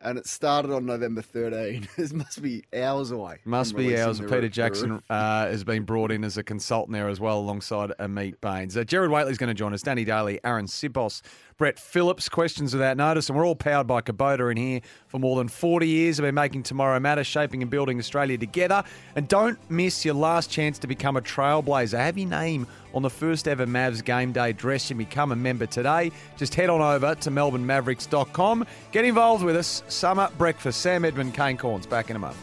and 0.00 0.18
it 0.18 0.26
started 0.26 0.72
on 0.72 0.86
November 0.86 1.22
13. 1.22 1.88
it 1.96 2.12
must 2.12 2.42
be 2.42 2.64
hours 2.74 3.10
away. 3.10 3.38
Must 3.44 3.76
be 3.76 3.98
hours. 3.98 4.20
Peter 4.20 4.48
Jackson 4.48 5.02
uh, 5.10 5.46
has 5.46 5.64
been 5.64 5.84
brought 5.84 6.10
in 6.10 6.24
as 6.24 6.36
a 6.36 6.42
consultant 6.42 6.92
there 6.92 7.08
as 7.08 7.20
well, 7.20 7.38
alongside 7.38 7.92
Amit 7.98 8.40
Baines. 8.40 8.76
Uh, 8.76 8.84
Jared 8.84 9.10
Waitley's 9.10 9.38
going 9.38 9.48
to 9.48 9.54
join 9.54 9.74
us. 9.74 9.82
Danny 9.82 10.04
Daly, 10.04 10.40
Aaron 10.44 10.66
Sipos, 10.66 11.22
Brett 11.56 11.78
Phillips. 11.78 12.28
Questions 12.28 12.72
without 12.72 12.96
notice, 12.96 13.28
and 13.28 13.36
we're 13.36 13.46
all 13.46 13.56
powered 13.56 13.86
by 13.86 14.00
Kubota 14.00 14.50
in 14.50 14.56
here 14.56 14.80
for 15.06 15.18
more 15.18 15.36
than 15.36 15.48
40 15.48 15.86
years. 15.86 16.16
Have 16.18 16.24
been 16.24 16.34
making 16.34 16.62
tomorrow 16.62 16.98
matter, 17.00 17.24
shaping 17.24 17.62
and 17.62 17.70
building 17.70 17.98
Australia 17.98 18.38
together. 18.38 18.84
And 19.16 19.26
don't 19.28 19.58
miss 19.70 20.04
your 20.04 20.14
last 20.14 20.50
chance 20.50 20.78
to 20.80 20.86
become 20.86 21.16
a 21.16 21.20
trailblazer. 21.20 21.98
Have 21.98 22.16
your 22.16 22.28
name 22.28 22.66
on 22.94 23.02
the 23.02 23.10
first 23.10 23.48
ever 23.48 23.66
Mavs 23.66 24.04
game 24.04 24.32
day 24.32 24.52
dress 24.52 24.90
and 24.90 24.98
become 24.98 25.32
a 25.32 25.36
member 25.36 25.66
today. 25.66 26.10
Just 26.36 26.54
head 26.54 26.70
on 26.70 26.80
over 26.80 27.14
to 27.14 27.30
melbournemavericks.com. 27.30 28.66
Get 28.92 29.04
involved 29.04 29.44
with 29.44 29.56
us. 29.56 29.82
Summer 29.88 30.28
breakfast. 30.38 30.80
Sam 30.80 31.04
Edmund, 31.04 31.34
Kane 31.34 31.56
Cornes. 31.56 31.88
Back 31.88 32.10
in 32.10 32.16
a 32.16 32.18
moment. 32.18 32.38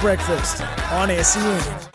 Breakfast 0.00 0.62
on 0.90 1.08
SEN. 1.22 1.92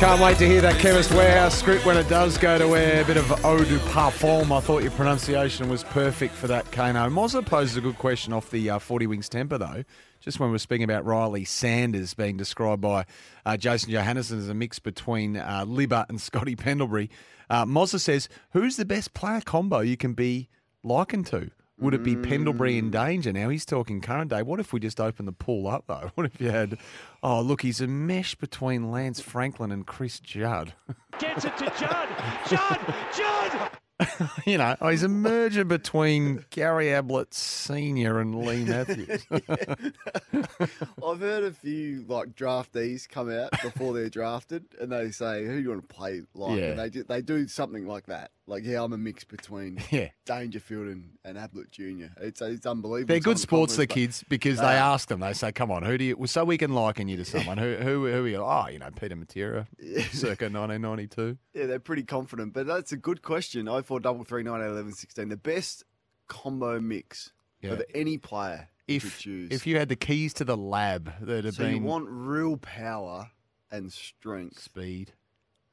Can't 0.00 0.18
wait 0.22 0.38
to 0.38 0.46
hear 0.46 0.62
that 0.62 0.78
Chemist 0.78 1.10
Warehouse 1.10 1.58
script 1.58 1.84
when 1.84 1.98
it 1.98 2.08
does 2.08 2.38
go 2.38 2.56
to 2.56 2.74
air. 2.74 3.02
A 3.02 3.04
bit 3.04 3.18
of 3.18 3.44
eau 3.44 3.58
de 3.58 3.78
parfum. 3.90 4.50
I 4.50 4.60
thought 4.60 4.82
your 4.82 4.92
pronunciation 4.92 5.68
was 5.68 5.84
perfect 5.84 6.34
for 6.34 6.46
that, 6.46 6.72
Kano. 6.72 7.10
Mozza 7.10 7.44
poses 7.44 7.76
a 7.76 7.82
good 7.82 7.98
question 7.98 8.32
off 8.32 8.48
the 8.50 8.70
uh, 8.70 8.78
40 8.78 9.08
Wings 9.08 9.28
temper, 9.28 9.58
though. 9.58 9.84
Just 10.20 10.38
when 10.38 10.50
we 10.50 10.52
were 10.52 10.58
speaking 10.58 10.84
about 10.84 11.04
Riley 11.04 11.44
Sanders 11.44 12.14
being 12.14 12.36
described 12.36 12.82
by 12.82 13.06
uh, 13.46 13.56
Jason 13.56 13.90
Johannisen 13.92 14.38
as 14.38 14.48
a 14.48 14.54
mix 14.54 14.78
between 14.78 15.36
uh, 15.36 15.64
Libber 15.66 16.06
and 16.08 16.20
Scotty 16.20 16.56
Pendlebury, 16.56 17.10
uh, 17.48 17.64
Mozza 17.64 17.98
says, 17.98 18.28
Who's 18.52 18.76
the 18.76 18.84
best 18.84 19.14
player 19.14 19.40
combo 19.40 19.80
you 19.80 19.96
can 19.96 20.12
be 20.12 20.48
likened 20.82 21.26
to? 21.28 21.50
Would 21.78 21.94
it 21.94 22.02
be 22.02 22.14
Pendlebury 22.14 22.76
in 22.76 22.90
danger? 22.90 23.32
Now 23.32 23.48
he's 23.48 23.64
talking 23.64 24.02
current 24.02 24.30
day. 24.30 24.42
What 24.42 24.60
if 24.60 24.70
we 24.74 24.80
just 24.80 25.00
open 25.00 25.24
the 25.24 25.32
pool 25.32 25.66
up 25.66 25.84
though? 25.86 26.10
What 26.14 26.26
if 26.26 26.38
you 26.38 26.50
had, 26.50 26.76
oh 27.22 27.40
look, 27.40 27.62
he's 27.62 27.80
a 27.80 27.86
mesh 27.86 28.34
between 28.34 28.90
Lance 28.90 29.20
Franklin 29.20 29.72
and 29.72 29.86
Chris 29.86 30.20
Judd. 30.20 30.74
Gets 31.18 31.46
it 31.46 31.56
to 31.56 31.64
Judd. 31.78 32.08
Judd. 32.46 32.94
Judd. 33.16 33.70
you 34.46 34.58
know, 34.58 34.76
oh, 34.80 34.88
he's 34.88 35.02
a 35.02 35.08
merger 35.08 35.64
between 35.64 36.44
Gary 36.50 36.92
Ablett 36.92 37.34
Senior 37.34 38.18
and 38.20 38.44
Leigh 38.44 38.64
Matthews. 38.64 39.26
I've 39.30 41.20
heard 41.20 41.44
a 41.44 41.52
few 41.52 42.04
like 42.08 42.34
draftees 42.34 43.08
come 43.08 43.30
out 43.30 43.50
before 43.62 43.94
they're 43.94 44.08
drafted, 44.08 44.64
and 44.80 44.92
they 44.92 45.10
say, 45.10 45.44
"Who 45.44 45.56
do 45.56 45.62
you 45.62 45.68
want 45.70 45.88
to 45.88 45.94
play 45.94 46.22
like?" 46.34 46.58
Yeah. 46.58 46.64
And 46.66 46.78
they 46.78 46.90
do, 46.90 47.04
they 47.04 47.22
do 47.22 47.48
something 47.48 47.86
like 47.86 48.06
that. 48.06 48.30
Like, 48.46 48.64
yeah, 48.64 48.82
I'm 48.82 48.92
a 48.92 48.98
mix 48.98 49.22
between 49.22 49.80
yeah. 49.90 50.08
Dangerfield 50.24 50.88
and, 50.88 51.10
and 51.24 51.38
Ablett 51.38 51.70
Jr. 51.70 52.06
It's 52.20 52.40
it's 52.42 52.66
unbelievable. 52.66 53.12
They're 53.12 53.20
good 53.20 53.38
sports, 53.38 53.76
the 53.76 53.86
kids, 53.86 54.24
because 54.28 54.58
they 54.58 54.64
they 54.64 54.72
ask 54.72 55.08
them. 55.08 55.20
They 55.20 55.32
say, 55.32 55.52
"Come 55.52 55.70
on, 55.70 55.82
who 55.82 55.98
do 55.98 56.04
you?" 56.04 56.16
Well, 56.16 56.26
so 56.26 56.44
we 56.44 56.58
can 56.58 56.72
liken 56.72 57.08
you 57.08 57.16
to 57.16 57.24
someone. 57.24 57.58
who, 57.58 57.76
who, 57.76 58.06
who 58.06 58.24
are 58.24 58.28
you? 58.28 58.38
Oh, 58.38 58.66
you 58.70 58.78
know, 58.78 58.90
Peter 58.90 59.16
Matera, 59.16 59.66
circa 60.12 60.46
1992. 60.46 61.38
Yeah, 61.54 61.66
they're 61.66 61.78
pretty 61.78 62.02
confident. 62.02 62.52
But 62.52 62.66
that's 62.66 62.92
a 62.92 62.96
good 62.96 63.22
question. 63.22 63.68
Oh 63.68 63.82
four 63.90 63.98
double 63.98 64.22
three 64.22 64.44
nine 64.44 64.60
eight 64.62 64.66
eleven 64.66 64.92
sixteen. 64.92 65.28
The 65.28 65.36
best 65.36 65.82
combo 66.28 66.80
mix 66.80 67.32
Yeah. 67.60 67.72
of 67.72 67.82
any 67.92 68.18
player 68.18 68.68
you 68.86 68.96
If 68.96 69.18
choose. 69.18 69.50
if 69.50 69.66
you 69.66 69.78
had 69.78 69.88
the 69.88 69.96
keys 69.96 70.32
to 70.34 70.44
the 70.44 70.56
lab 70.56 71.12
that 71.20 71.44
have 71.44 71.54
so 71.54 71.64
been 71.64 71.74
you 71.74 71.82
want 71.82 72.06
real 72.08 72.56
power 72.56 73.32
and 73.68 73.92
strength, 73.92 74.60
speed, 74.60 75.12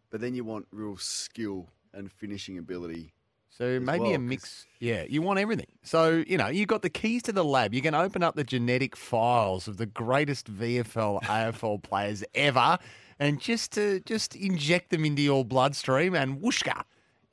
but 0.10 0.20
then 0.20 0.34
you 0.34 0.44
want 0.44 0.66
real 0.72 0.98
skill 0.98 1.70
and 1.94 2.12
finishing 2.12 2.58
ability. 2.58 3.14
So 3.50 3.80
maybe 3.80 4.00
well, 4.06 4.16
a 4.16 4.20
mix. 4.20 4.66
Yeah, 4.80 5.04
you 5.08 5.22
want 5.22 5.38
everything. 5.40 5.68
So, 5.84 6.24
you 6.28 6.38
know, 6.38 6.48
you've 6.48 6.68
got 6.68 6.82
the 6.82 6.90
keys 6.90 7.22
to 7.24 7.32
the 7.32 7.44
lab. 7.44 7.74
You 7.76 7.82
can 7.84 7.94
open 7.94 8.24
up 8.24 8.36
the 8.36 8.44
genetic 8.44 8.96
files 8.96 9.68
of 9.68 9.78
the 9.78 9.86
greatest 9.88 10.52
VFL, 10.52 11.22
AFL 11.24 11.82
players 11.90 12.24
ever 12.34 12.80
and 13.20 13.40
just 13.40 13.72
to 13.74 14.00
just 14.02 14.36
inject 14.36 14.90
them 14.90 15.06
into 15.06 15.22
your 15.22 15.46
bloodstream 15.46 16.16
and 16.16 16.40
whooshka. 16.42 16.84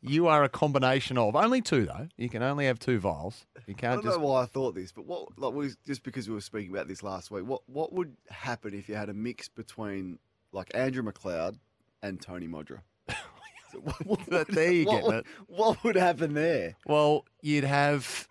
You 0.06 0.26
are 0.26 0.44
a 0.44 0.48
combination 0.48 1.16
of 1.18 1.34
only 1.34 1.62
two 1.62 1.86
though. 1.86 2.08
You 2.16 2.28
can 2.28 2.42
only 2.42 2.66
have 2.66 2.78
two 2.78 2.98
vials. 2.98 3.46
You 3.66 3.74
can't 3.74 3.92
I 3.92 3.96
don't 3.96 4.04
just 4.04 4.18
know 4.18 4.26
why 4.26 4.42
I 4.42 4.46
thought 4.46 4.74
this, 4.74 4.92
but 4.92 5.06
what 5.06 5.38
like 5.38 5.54
we 5.54 5.70
just 5.86 6.02
because 6.02 6.28
we 6.28 6.34
were 6.34 6.40
speaking 6.40 6.70
about 6.72 6.88
this 6.88 7.02
last 7.02 7.30
week, 7.30 7.46
what 7.46 7.62
what 7.66 7.92
would 7.92 8.16
happen 8.28 8.74
if 8.74 8.88
you 8.88 8.94
had 8.94 9.08
a 9.08 9.14
mix 9.14 9.48
between 9.48 10.18
like 10.52 10.70
Andrew 10.74 11.02
McLeod 11.02 11.58
and 12.02 12.20
Tony 12.20 12.48
Modra? 12.48 12.80
What 14.04 14.46
There 14.48 14.70
you 14.70 14.84
what 14.86 14.94
get 14.94 15.04
would, 15.04 15.14
it. 15.14 15.26
What 15.48 15.82
would 15.84 15.96
happen 15.96 16.34
there? 16.34 16.76
Well, 16.86 17.24
you'd 17.42 17.64
have 17.64 18.28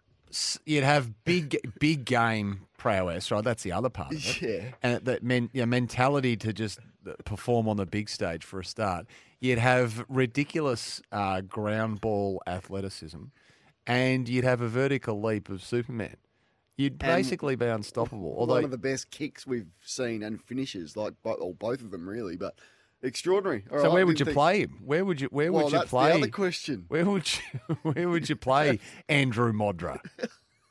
you'd 0.65 0.83
have 0.85 1.25
big 1.25 1.57
big 1.79 2.05
game 2.05 2.61
prowess, 2.77 3.29
right? 3.31 3.43
That's 3.43 3.63
the 3.63 3.71
other 3.71 3.89
part 3.89 4.13
of 4.13 4.17
it. 4.17 4.41
Yeah. 4.41 4.63
and 4.81 5.03
that 5.05 5.23
men, 5.23 5.49
yeah, 5.53 5.65
mentality 5.65 6.37
to 6.37 6.53
just 6.53 6.79
perform 7.25 7.67
on 7.67 7.77
the 7.77 7.85
big 7.85 8.09
stage 8.09 8.43
for 8.43 8.59
a 8.59 8.65
start. 8.65 9.05
You'd 9.43 9.59
have 9.59 10.05
ridiculous 10.07 11.01
uh, 11.11 11.41
ground 11.41 11.99
ball 11.99 12.41
athleticism, 12.47 13.23
and 13.85 14.29
you'd 14.29 14.45
have 14.45 14.61
a 14.61 14.69
vertical 14.69 15.21
leap 15.21 15.49
of 15.49 15.61
Superman. 15.61 16.15
You'd 16.77 16.97
basically 16.97 17.57
be 17.57 17.65
unstoppable. 17.65 18.33
Although 18.37 18.53
One 18.53 18.63
of 18.63 18.71
the 18.71 18.77
best 18.77 19.11
kicks 19.11 19.45
we've 19.45 19.67
seen 19.81 20.23
and 20.23 20.41
finishes, 20.41 20.95
like 20.95 21.15
or 21.25 21.53
both 21.53 21.81
of 21.81 21.91
them 21.91 22.07
really, 22.07 22.37
but 22.37 22.57
extraordinary. 23.01 23.65
All 23.69 23.79
so, 23.79 23.83
right, 23.83 23.93
where 23.93 24.05
would 24.05 24.17
you 24.17 24.23
think- 24.27 24.33
play 24.33 24.61
him? 24.61 24.79
Where 24.81 25.03
would 25.03 25.19
you 25.19 25.27
Where 25.27 25.51
Well, 25.51 25.65
would 25.65 25.73
you 25.73 25.79
that's 25.79 25.89
play? 25.89 26.11
the 26.11 26.15
other 26.19 26.29
question. 26.29 26.85
Where 26.87 27.03
would 27.05 27.27
you 27.35 27.75
Where 27.83 28.07
would 28.07 28.29
you 28.29 28.37
play 28.37 28.79
Andrew 29.09 29.51
Modra? 29.51 29.99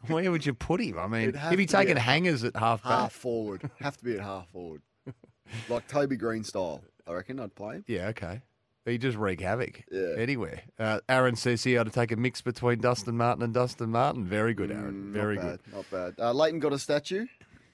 Where 0.06 0.30
would 0.30 0.46
you 0.46 0.54
put 0.54 0.80
him? 0.80 0.98
I 0.98 1.08
mean, 1.08 1.28
if 1.34 1.42
he 1.42 1.50
to 1.50 1.56
be 1.58 1.66
taking 1.66 1.96
at 1.98 2.02
hangers 2.02 2.42
at 2.42 2.56
half 2.56 2.82
back, 2.82 2.92
Half 2.92 3.12
forward, 3.12 3.70
have 3.80 3.98
to 3.98 4.04
be 4.06 4.14
at 4.14 4.20
half 4.20 4.48
forward, 4.48 4.80
like 5.68 5.86
Toby 5.88 6.16
Greene 6.16 6.42
style. 6.42 6.82
I 7.06 7.12
reckon 7.12 7.38
I'd 7.38 7.54
play 7.54 7.74
him. 7.76 7.84
Yeah, 7.86 8.06
okay. 8.08 8.40
He 8.84 8.98
just 8.98 9.16
wreak 9.16 9.40
havoc 9.40 9.84
Yeah. 9.92 10.14
anywhere. 10.18 10.62
Uh, 10.78 11.00
Aaron 11.08 11.36
says 11.36 11.62
he 11.62 11.76
ought 11.78 11.84
to 11.84 11.90
take 11.90 12.10
a 12.10 12.16
mix 12.16 12.40
between 12.40 12.80
Dustin 12.80 13.16
Martin 13.16 13.44
and 13.44 13.54
Dustin 13.54 13.90
Martin. 13.90 14.24
Very 14.24 14.54
good, 14.54 14.72
Aaron. 14.72 15.10
Mm, 15.10 15.12
Very 15.12 15.36
not 15.36 15.42
good. 15.42 15.60
bad, 15.64 15.74
Not 15.74 15.90
bad. 15.90 16.14
Uh, 16.18 16.32
Lleyton 16.32 16.58
got 16.58 16.72
a 16.72 16.78
statue. 16.78 17.26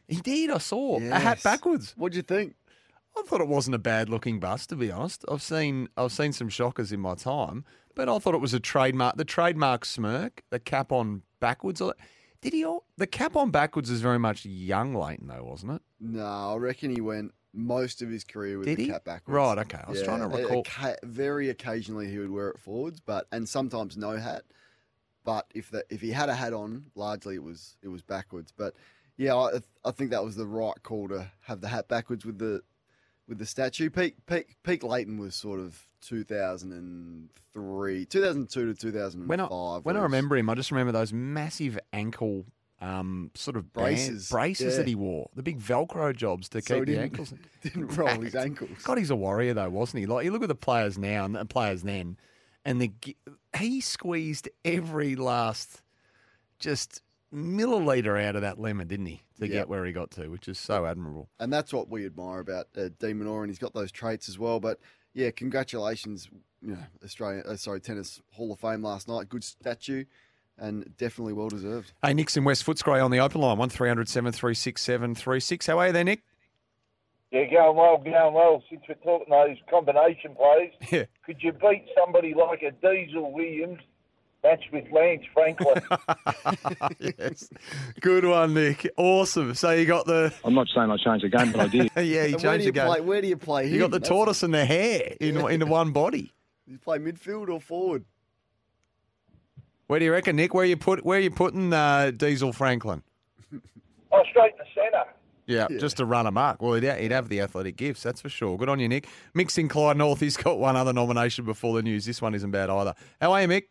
He 0.06 0.16
did. 0.16 0.50
I 0.50 0.58
saw 0.58 0.98
a 0.98 1.18
hat 1.18 1.42
backwards. 1.42 1.94
What'd 1.96 2.14
you 2.16 2.22
think? 2.22 2.56
I 3.16 3.22
thought 3.22 3.40
it 3.40 3.48
wasn't 3.48 3.74
a 3.74 3.78
bad 3.78 4.08
looking 4.08 4.38
bust, 4.38 4.68
to 4.68 4.76
be 4.76 4.90
honest. 4.92 5.24
I've 5.30 5.42
seen 5.42 5.88
I've 5.96 6.12
seen 6.12 6.32
some 6.32 6.48
shockers 6.48 6.92
in 6.92 7.00
my 7.00 7.14
time, 7.14 7.64
but 7.94 8.08
I 8.08 8.18
thought 8.18 8.34
it 8.34 8.40
was 8.40 8.54
a 8.54 8.60
trademark. 8.60 9.16
The 9.16 9.24
trademark 9.24 9.84
smirk, 9.84 10.42
the 10.50 10.58
cap 10.60 10.92
on 10.92 11.22
backwards. 11.40 11.82
Did 12.40 12.52
he? 12.52 12.64
All, 12.64 12.84
the 12.96 13.06
cap 13.06 13.34
on 13.34 13.50
backwards 13.50 13.90
is 13.90 14.00
very 14.00 14.18
much 14.18 14.44
young 14.46 14.94
Lleyton, 14.94 15.26
though, 15.26 15.42
wasn't 15.44 15.72
it? 15.72 15.82
No, 16.00 16.24
I 16.24 16.56
reckon 16.56 16.90
he 16.90 17.00
went 17.00 17.32
most 17.58 18.02
of 18.02 18.08
his 18.08 18.24
career 18.24 18.58
with 18.58 18.66
Did 18.68 18.78
the 18.78 18.84
he? 18.84 18.90
cap 18.90 19.04
backwards. 19.04 19.34
Right, 19.34 19.58
okay. 19.58 19.80
I 19.86 19.90
was 19.90 20.02
trying 20.02 20.20
to 20.20 20.26
a- 20.26 20.42
recall. 20.42 20.58
oca- 20.60 20.98
very 21.02 21.48
occasionally 21.50 22.08
he 22.10 22.18
would 22.18 22.30
wear 22.30 22.48
it 22.50 22.58
forwards, 22.58 23.00
but 23.00 23.26
and 23.32 23.48
sometimes 23.48 23.96
no 23.96 24.16
hat. 24.16 24.42
But 25.24 25.46
if 25.54 25.70
the, 25.70 25.84
if 25.90 26.00
he 26.00 26.10
had 26.12 26.28
a 26.28 26.34
hat 26.34 26.52
on, 26.52 26.86
largely 26.94 27.34
it 27.34 27.42
was 27.42 27.76
it 27.82 27.88
was 27.88 28.02
backwards. 28.02 28.52
But 28.56 28.74
yeah, 29.16 29.34
I, 29.34 29.58
I 29.84 29.90
think 29.90 30.10
that 30.12 30.24
was 30.24 30.36
the 30.36 30.46
right 30.46 30.80
call 30.82 31.08
to 31.08 31.30
have 31.42 31.60
the 31.60 31.68
hat 31.68 31.88
backwards 31.88 32.24
with 32.24 32.38
the 32.38 32.62
with 33.26 33.38
the 33.38 33.46
statue. 33.46 33.90
Peak 33.90 34.14
peak 34.26 34.56
peak 34.62 34.82
Lleyton 34.84 35.18
was 35.18 35.34
sort 35.34 35.58
of 35.60 35.86
2003, 36.02 38.06
2002 38.06 38.74
to 38.74 38.80
2005. 38.80 39.28
When 39.28 39.40
I 39.40 39.46
when 39.82 39.96
I 39.96 40.00
remember 40.00 40.36
him, 40.36 40.48
I 40.48 40.54
just 40.54 40.70
remember 40.70 40.92
those 40.92 41.12
massive 41.12 41.78
ankle 41.92 42.46
um, 42.80 43.30
sort 43.34 43.56
of 43.56 43.72
band- 43.72 43.84
Braces, 43.86 44.28
braces 44.30 44.74
yeah. 44.74 44.78
that 44.78 44.86
he 44.88 44.94
wore, 44.94 45.28
the 45.34 45.42
big 45.42 45.58
Velcro 45.60 46.14
jobs 46.14 46.48
to 46.50 46.62
So 46.62 46.76
keep 46.78 46.86
the 46.86 46.98
ankles. 47.00 47.34
didn't 47.62 47.96
roll 47.96 48.20
his 48.20 48.34
ankles. 48.36 48.70
God, 48.84 48.98
he's 48.98 49.10
a 49.10 49.16
warrior 49.16 49.54
though, 49.54 49.68
wasn't 49.70 50.00
he? 50.00 50.06
Like 50.06 50.24
you 50.24 50.30
look 50.30 50.42
at 50.42 50.48
the 50.48 50.54
players 50.54 50.96
now 50.98 51.24
and 51.24 51.34
the 51.34 51.44
players 51.44 51.82
then, 51.82 52.16
and 52.64 52.80
the 52.80 52.92
he 53.56 53.80
squeezed 53.80 54.48
every 54.64 55.16
last 55.16 55.82
just 56.58 57.02
milliliter 57.34 58.22
out 58.22 58.36
of 58.36 58.42
that 58.42 58.58
lemon, 58.58 58.86
didn't 58.88 59.06
he, 59.06 59.22
to 59.38 59.46
Yep. 59.46 59.50
get 59.52 59.68
where 59.68 59.84
he 59.84 59.92
got 59.92 60.10
to, 60.12 60.28
which 60.28 60.48
is 60.48 60.58
so 60.58 60.86
admirable. 60.86 61.28
and 61.40 61.52
that's 61.52 61.72
what 61.72 61.88
we 61.88 62.06
admire 62.06 62.40
about 62.40 62.68
uh, 62.76 62.88
Dean 62.98 63.20
and 63.20 63.48
he's 63.48 63.58
got 63.58 63.74
those 63.74 63.92
traits 63.92 64.28
as 64.28 64.38
well. 64.38 64.60
But 64.60 64.78
yeah, 65.14 65.30
congratulations, 65.30 66.28
you 66.62 66.72
know, 66.72 66.84
Australian, 67.04 67.44
uh, 67.46 67.56
sorry, 67.56 67.80
tennis 67.80 68.20
Hall 68.32 68.52
of 68.52 68.60
Fame 68.60 68.82
last 68.82 69.08
night. 69.08 69.28
Good 69.28 69.44
statue, 69.44 70.04
and 70.58 70.96
definitely 70.96 71.32
well 71.32 71.48
deserved. 71.48 71.92
Hey, 72.02 72.14
Nick's 72.14 72.36
in 72.36 72.44
West 72.44 72.64
Footscray 72.66 73.02
on 73.04 73.10
the 73.10 73.18
open 73.20 73.40
line, 73.40 73.58
one 73.58 73.70
736 73.70 74.80
736 74.80 75.66
How 75.66 75.78
are 75.78 75.86
you 75.88 75.92
there, 75.92 76.04
Nick? 76.04 76.22
Yeah, 77.30 77.44
going 77.50 77.76
well, 77.76 77.98
going 77.98 78.34
well. 78.34 78.62
Since 78.70 78.82
we're 78.88 78.94
talking 78.96 79.26
those 79.30 79.56
combination 79.70 80.34
plays, 80.34 80.72
Yeah. 80.90 81.04
could 81.26 81.36
you 81.42 81.52
beat 81.52 81.84
somebody 81.98 82.32
like 82.34 82.62
a 82.62 82.70
Diesel 82.70 83.32
Williams 83.32 83.80
matched 84.42 84.72
with 84.72 84.84
Lance 84.90 85.24
Franklin? 85.34 85.82
yes. 86.98 87.50
Good 88.00 88.24
one, 88.24 88.54
Nick. 88.54 88.88
Awesome. 88.96 89.54
So 89.54 89.70
you 89.72 89.84
got 89.84 90.06
the 90.06 90.32
I'm 90.44 90.54
not 90.54 90.68
saying 90.74 90.90
I 90.90 90.96
changed 90.96 91.24
the 91.24 91.28
game, 91.28 91.52
but 91.52 91.60
I 91.60 91.68
did. 91.68 91.90
yeah, 91.96 92.02
you 92.02 92.14
And 92.14 92.32
where 92.32 92.38
do 92.38 92.38
changed 92.38 92.64
you 92.66 92.72
the 92.72 92.72
game. 92.72 92.86
play? 92.86 93.00
Where 93.02 93.20
do 93.20 93.28
you 93.28 93.36
play 93.36 93.66
him? 93.66 93.74
You 93.74 93.80
got 93.80 93.90
the 93.90 93.98
That's- 93.98 94.08
tortoise 94.08 94.42
and 94.42 94.54
the 94.54 94.64
hare 94.64 95.14
in 95.20 95.36
into 95.50 95.66
one 95.66 95.92
body. 95.92 96.32
You 96.66 96.78
play 96.78 96.98
midfield 96.98 97.48
or 97.48 97.60
forward? 97.60 98.04
Where 99.88 99.98
do 99.98 100.04
you 100.04 100.12
reckon, 100.12 100.36
Nick? 100.36 100.54
Where 100.54 100.66
you 100.66 100.76
put 100.76 101.04
where 101.04 101.18
you 101.18 101.30
putting 101.30 101.72
uh, 101.72 102.12
Diesel 102.14 102.52
Franklin? 102.52 103.02
oh, 104.12 104.22
straight 104.30 104.52
in 104.52 104.58
the 104.58 104.64
centre. 104.74 105.04
Yeah, 105.46 105.66
just 105.80 105.96
to 105.96 106.04
run 106.04 106.26
amok. 106.26 106.60
Well, 106.60 106.74
he'd, 106.74 106.84
he'd 106.84 107.10
have 107.10 107.30
the 107.30 107.40
athletic 107.40 107.76
gifts, 107.78 108.02
that's 108.02 108.20
for 108.20 108.28
sure. 108.28 108.58
Good 108.58 108.68
on 108.68 108.78
you, 108.80 108.86
Nick. 108.86 109.08
Mick's 109.32 109.56
in 109.56 109.66
Clyde 109.68 109.96
North. 109.96 110.20
He's 110.20 110.36
got 110.36 110.58
one 110.58 110.76
other 110.76 110.92
nomination 110.92 111.46
before 111.46 111.74
the 111.74 111.82
news. 111.82 112.04
This 112.04 112.20
one 112.20 112.34
isn't 112.34 112.50
bad 112.50 112.68
either. 112.68 112.94
How 113.18 113.32
are 113.32 113.40
you, 113.40 113.48
Mick? 113.48 113.62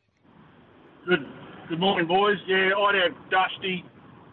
Good, 1.07 1.23
good 1.69 1.79
morning, 1.79 2.07
boys. 2.07 2.37
Yeah, 2.47 2.71
I'd 2.75 2.95
have 2.95 3.29
Dusty 3.29 3.85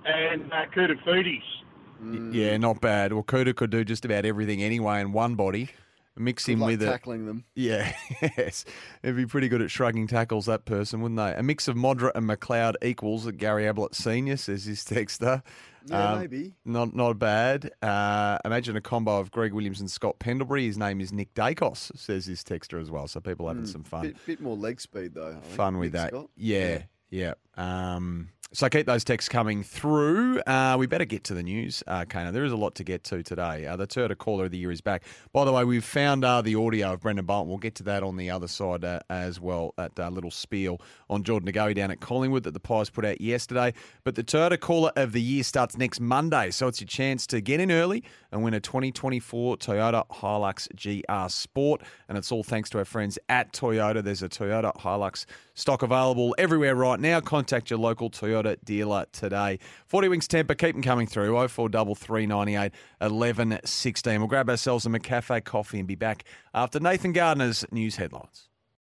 and 0.07 0.51
uh, 0.51 0.64
Kuta 0.75 0.94
Foodies. 1.07 2.35
Yeah, 2.35 2.57
not 2.57 2.81
bad. 2.81 3.12
Well, 3.12 3.23
Kouta 3.23 3.55
could 3.55 3.68
do 3.68 3.85
just 3.85 4.07
about 4.07 4.25
everything 4.25 4.62
anyway 4.62 5.03
in 5.03 5.12
one 5.12 5.35
body. 5.35 5.68
Mix 6.16 6.46
him 6.46 6.59
Good 6.59 6.61
luck 6.61 6.70
with 6.70 6.83
it. 6.83 6.87
tackling 6.87 7.27
them. 7.27 7.44
Yeah, 7.57 7.92
yes. 8.38 8.64
They'd 9.03 9.16
be 9.16 9.27
pretty 9.27 9.48
good 9.48 9.61
at 9.62 9.70
shrugging 9.70 10.07
tackles, 10.07 10.46
that 10.46 10.64
person, 10.64 11.00
wouldn't 11.03 11.18
they? 11.18 11.35
A 11.35 11.42
mix 11.42 11.66
of 11.66 11.74
Modra 11.74 12.12
and 12.14 12.29
McLeod 12.29 12.74
equals 12.83 13.27
at 13.27 13.37
Gary 13.37 13.66
Ablett 13.66 13.94
Senior, 13.96 14.37
says 14.37 14.64
his 14.64 14.85
texter. 14.85 15.42
Yeah, 15.87 16.12
Um, 16.12 16.20
maybe. 16.20 16.55
Not 16.64 16.94
not 16.94 17.18
bad. 17.18 17.72
Uh, 17.83 18.38
imagine 18.44 18.77
a 18.77 18.81
combo 18.81 19.18
of 19.18 19.31
Greg 19.33 19.53
Williams 19.53 19.81
and 19.81 19.90
Scott 19.90 20.18
Pendlebury. 20.20 20.64
His 20.66 20.79
name 20.79 21.00
is 21.00 21.12
Nick 21.12 21.35
Daicos, 21.35 21.90
says 21.98 22.27
his 22.27 22.42
texter 22.44 22.81
as 22.81 22.90
well. 22.90 23.07
So 23.09 23.20
people 23.20 23.48
having 23.48 23.66
some 23.66 23.83
fun 23.83 24.03
Bit, 24.03 24.16
bit 24.24 24.40
more 24.40 24.57
leg 24.57 24.81
speed 24.81 25.14
though. 25.14 25.29
I 25.31 25.33
think, 25.33 25.44
fun 25.44 25.79
with 25.79 25.92
Nick 25.92 26.00
that. 26.00 26.09
Scott. 26.11 26.31
Yeah, 26.37 26.83
yeah. 27.11 27.35
Um, 27.57 28.31
so 28.55 28.69
keep 28.69 28.87
those 28.87 29.03
texts 29.03 29.29
coming 29.29 29.64
through. 29.64 30.38
Uh, 30.43 30.77
we 30.79 30.87
better 30.87 31.05
get 31.05 31.25
to 31.25 31.35
the 31.35 31.43
news, 31.43 31.83
uh, 31.88 32.05
Kana. 32.05 32.31
There 32.31 32.45
is 32.45 32.53
a 32.53 32.57
lot 32.57 32.77
to 32.77 32.85
get 32.85 33.03
to 33.05 33.21
today. 33.21 33.67
Uh, 33.67 33.75
the 33.75 33.88
Turtle 33.88 34.14
Caller 34.14 34.45
of 34.45 34.53
the 34.53 34.59
Year 34.59 34.71
is 34.71 34.81
back. 34.81 35.03
By 35.33 35.45
the 35.45 35.51
way, 35.51 35.64
we've 35.64 35.85
found 35.85 36.25
uh, 36.25 36.40
the 36.40 36.55
audio 36.55 36.93
of 36.93 37.01
Brendan 37.01 37.27
Bolton. 37.27 37.49
We'll 37.49 37.59
get 37.59 37.75
to 37.77 37.83
that 37.83 38.05
on 38.05 38.17
the 38.17 38.31
other 38.31 38.47
side 38.47 38.85
uh, 38.85 39.01
as 39.11 39.40
well. 39.40 39.75
That 39.77 39.99
uh, 39.99 40.09
little 40.09 40.31
spiel 40.31 40.81
on 41.11 41.25
Jordan 41.25 41.47
De 41.47 41.53
Goey 41.53 41.75
down 41.75 41.90
at 41.90 41.99
Collingwood 41.99 42.45
that 42.45 42.55
the 42.55 42.61
Pies 42.61 42.90
put 42.90 43.05
out 43.05 43.21
yesterday. 43.21 43.75
But 44.05 44.14
the 44.14 44.23
Turtle 44.23 44.57
Caller 44.57 44.93
of 44.95 45.11
the 45.11 45.21
Year 45.21 45.43
starts 45.43 45.77
next 45.77 46.01
Monday, 46.01 46.53
so 46.53 46.69
it's 46.69 46.81
your 46.81 46.87
chance 46.87 47.27
to 47.29 47.40
get 47.40 47.59
in 47.59 47.73
early 47.73 48.05
and 48.31 48.45
win 48.45 48.55
a 48.55 48.61
2024 48.61 49.57
Toyota 49.57 50.07
Hilux 50.09 50.69
GR 50.77 51.29
Sport. 51.29 51.83
And 52.09 52.17
it's 52.17 52.31
all 52.31 52.45
thanks 52.45 52.71
to 52.71 52.79
our 52.79 52.85
friends 52.85 53.19
at 53.29 53.53
Toyota. 53.53 54.01
There's 54.01 54.23
a 54.23 54.29
Toyota 54.29 54.77
Hilux 54.77 55.27
stock 55.55 55.83
available 55.83 56.35
everywhere 56.38 56.77
right 56.77 57.01
now. 57.01 57.21
Contact 57.21 57.71
your 57.71 57.79
local 57.81 58.11
Toyota 58.44 58.57
dealer 58.64 59.07
today. 59.12 59.59
40 59.87 60.09
Wings 60.09 60.28
Temper, 60.28 60.54
keep 60.54 60.74
them 60.74 60.83
coming 60.83 61.07
through. 61.07 61.37
043398 61.48 62.72
1116. 62.98 64.18
We'll 64.20 64.28
grab 64.28 64.48
ourselves 64.48 64.87
a 64.87 64.88
McCafe 64.88 65.44
coffee 65.44 65.78
and 65.78 65.88
be 65.88 65.94
back 65.94 66.24
after 66.52 66.80
Nathan 66.80 67.12
Gardner's 67.12 67.64
news 67.70 67.96
headlines. 67.96 68.48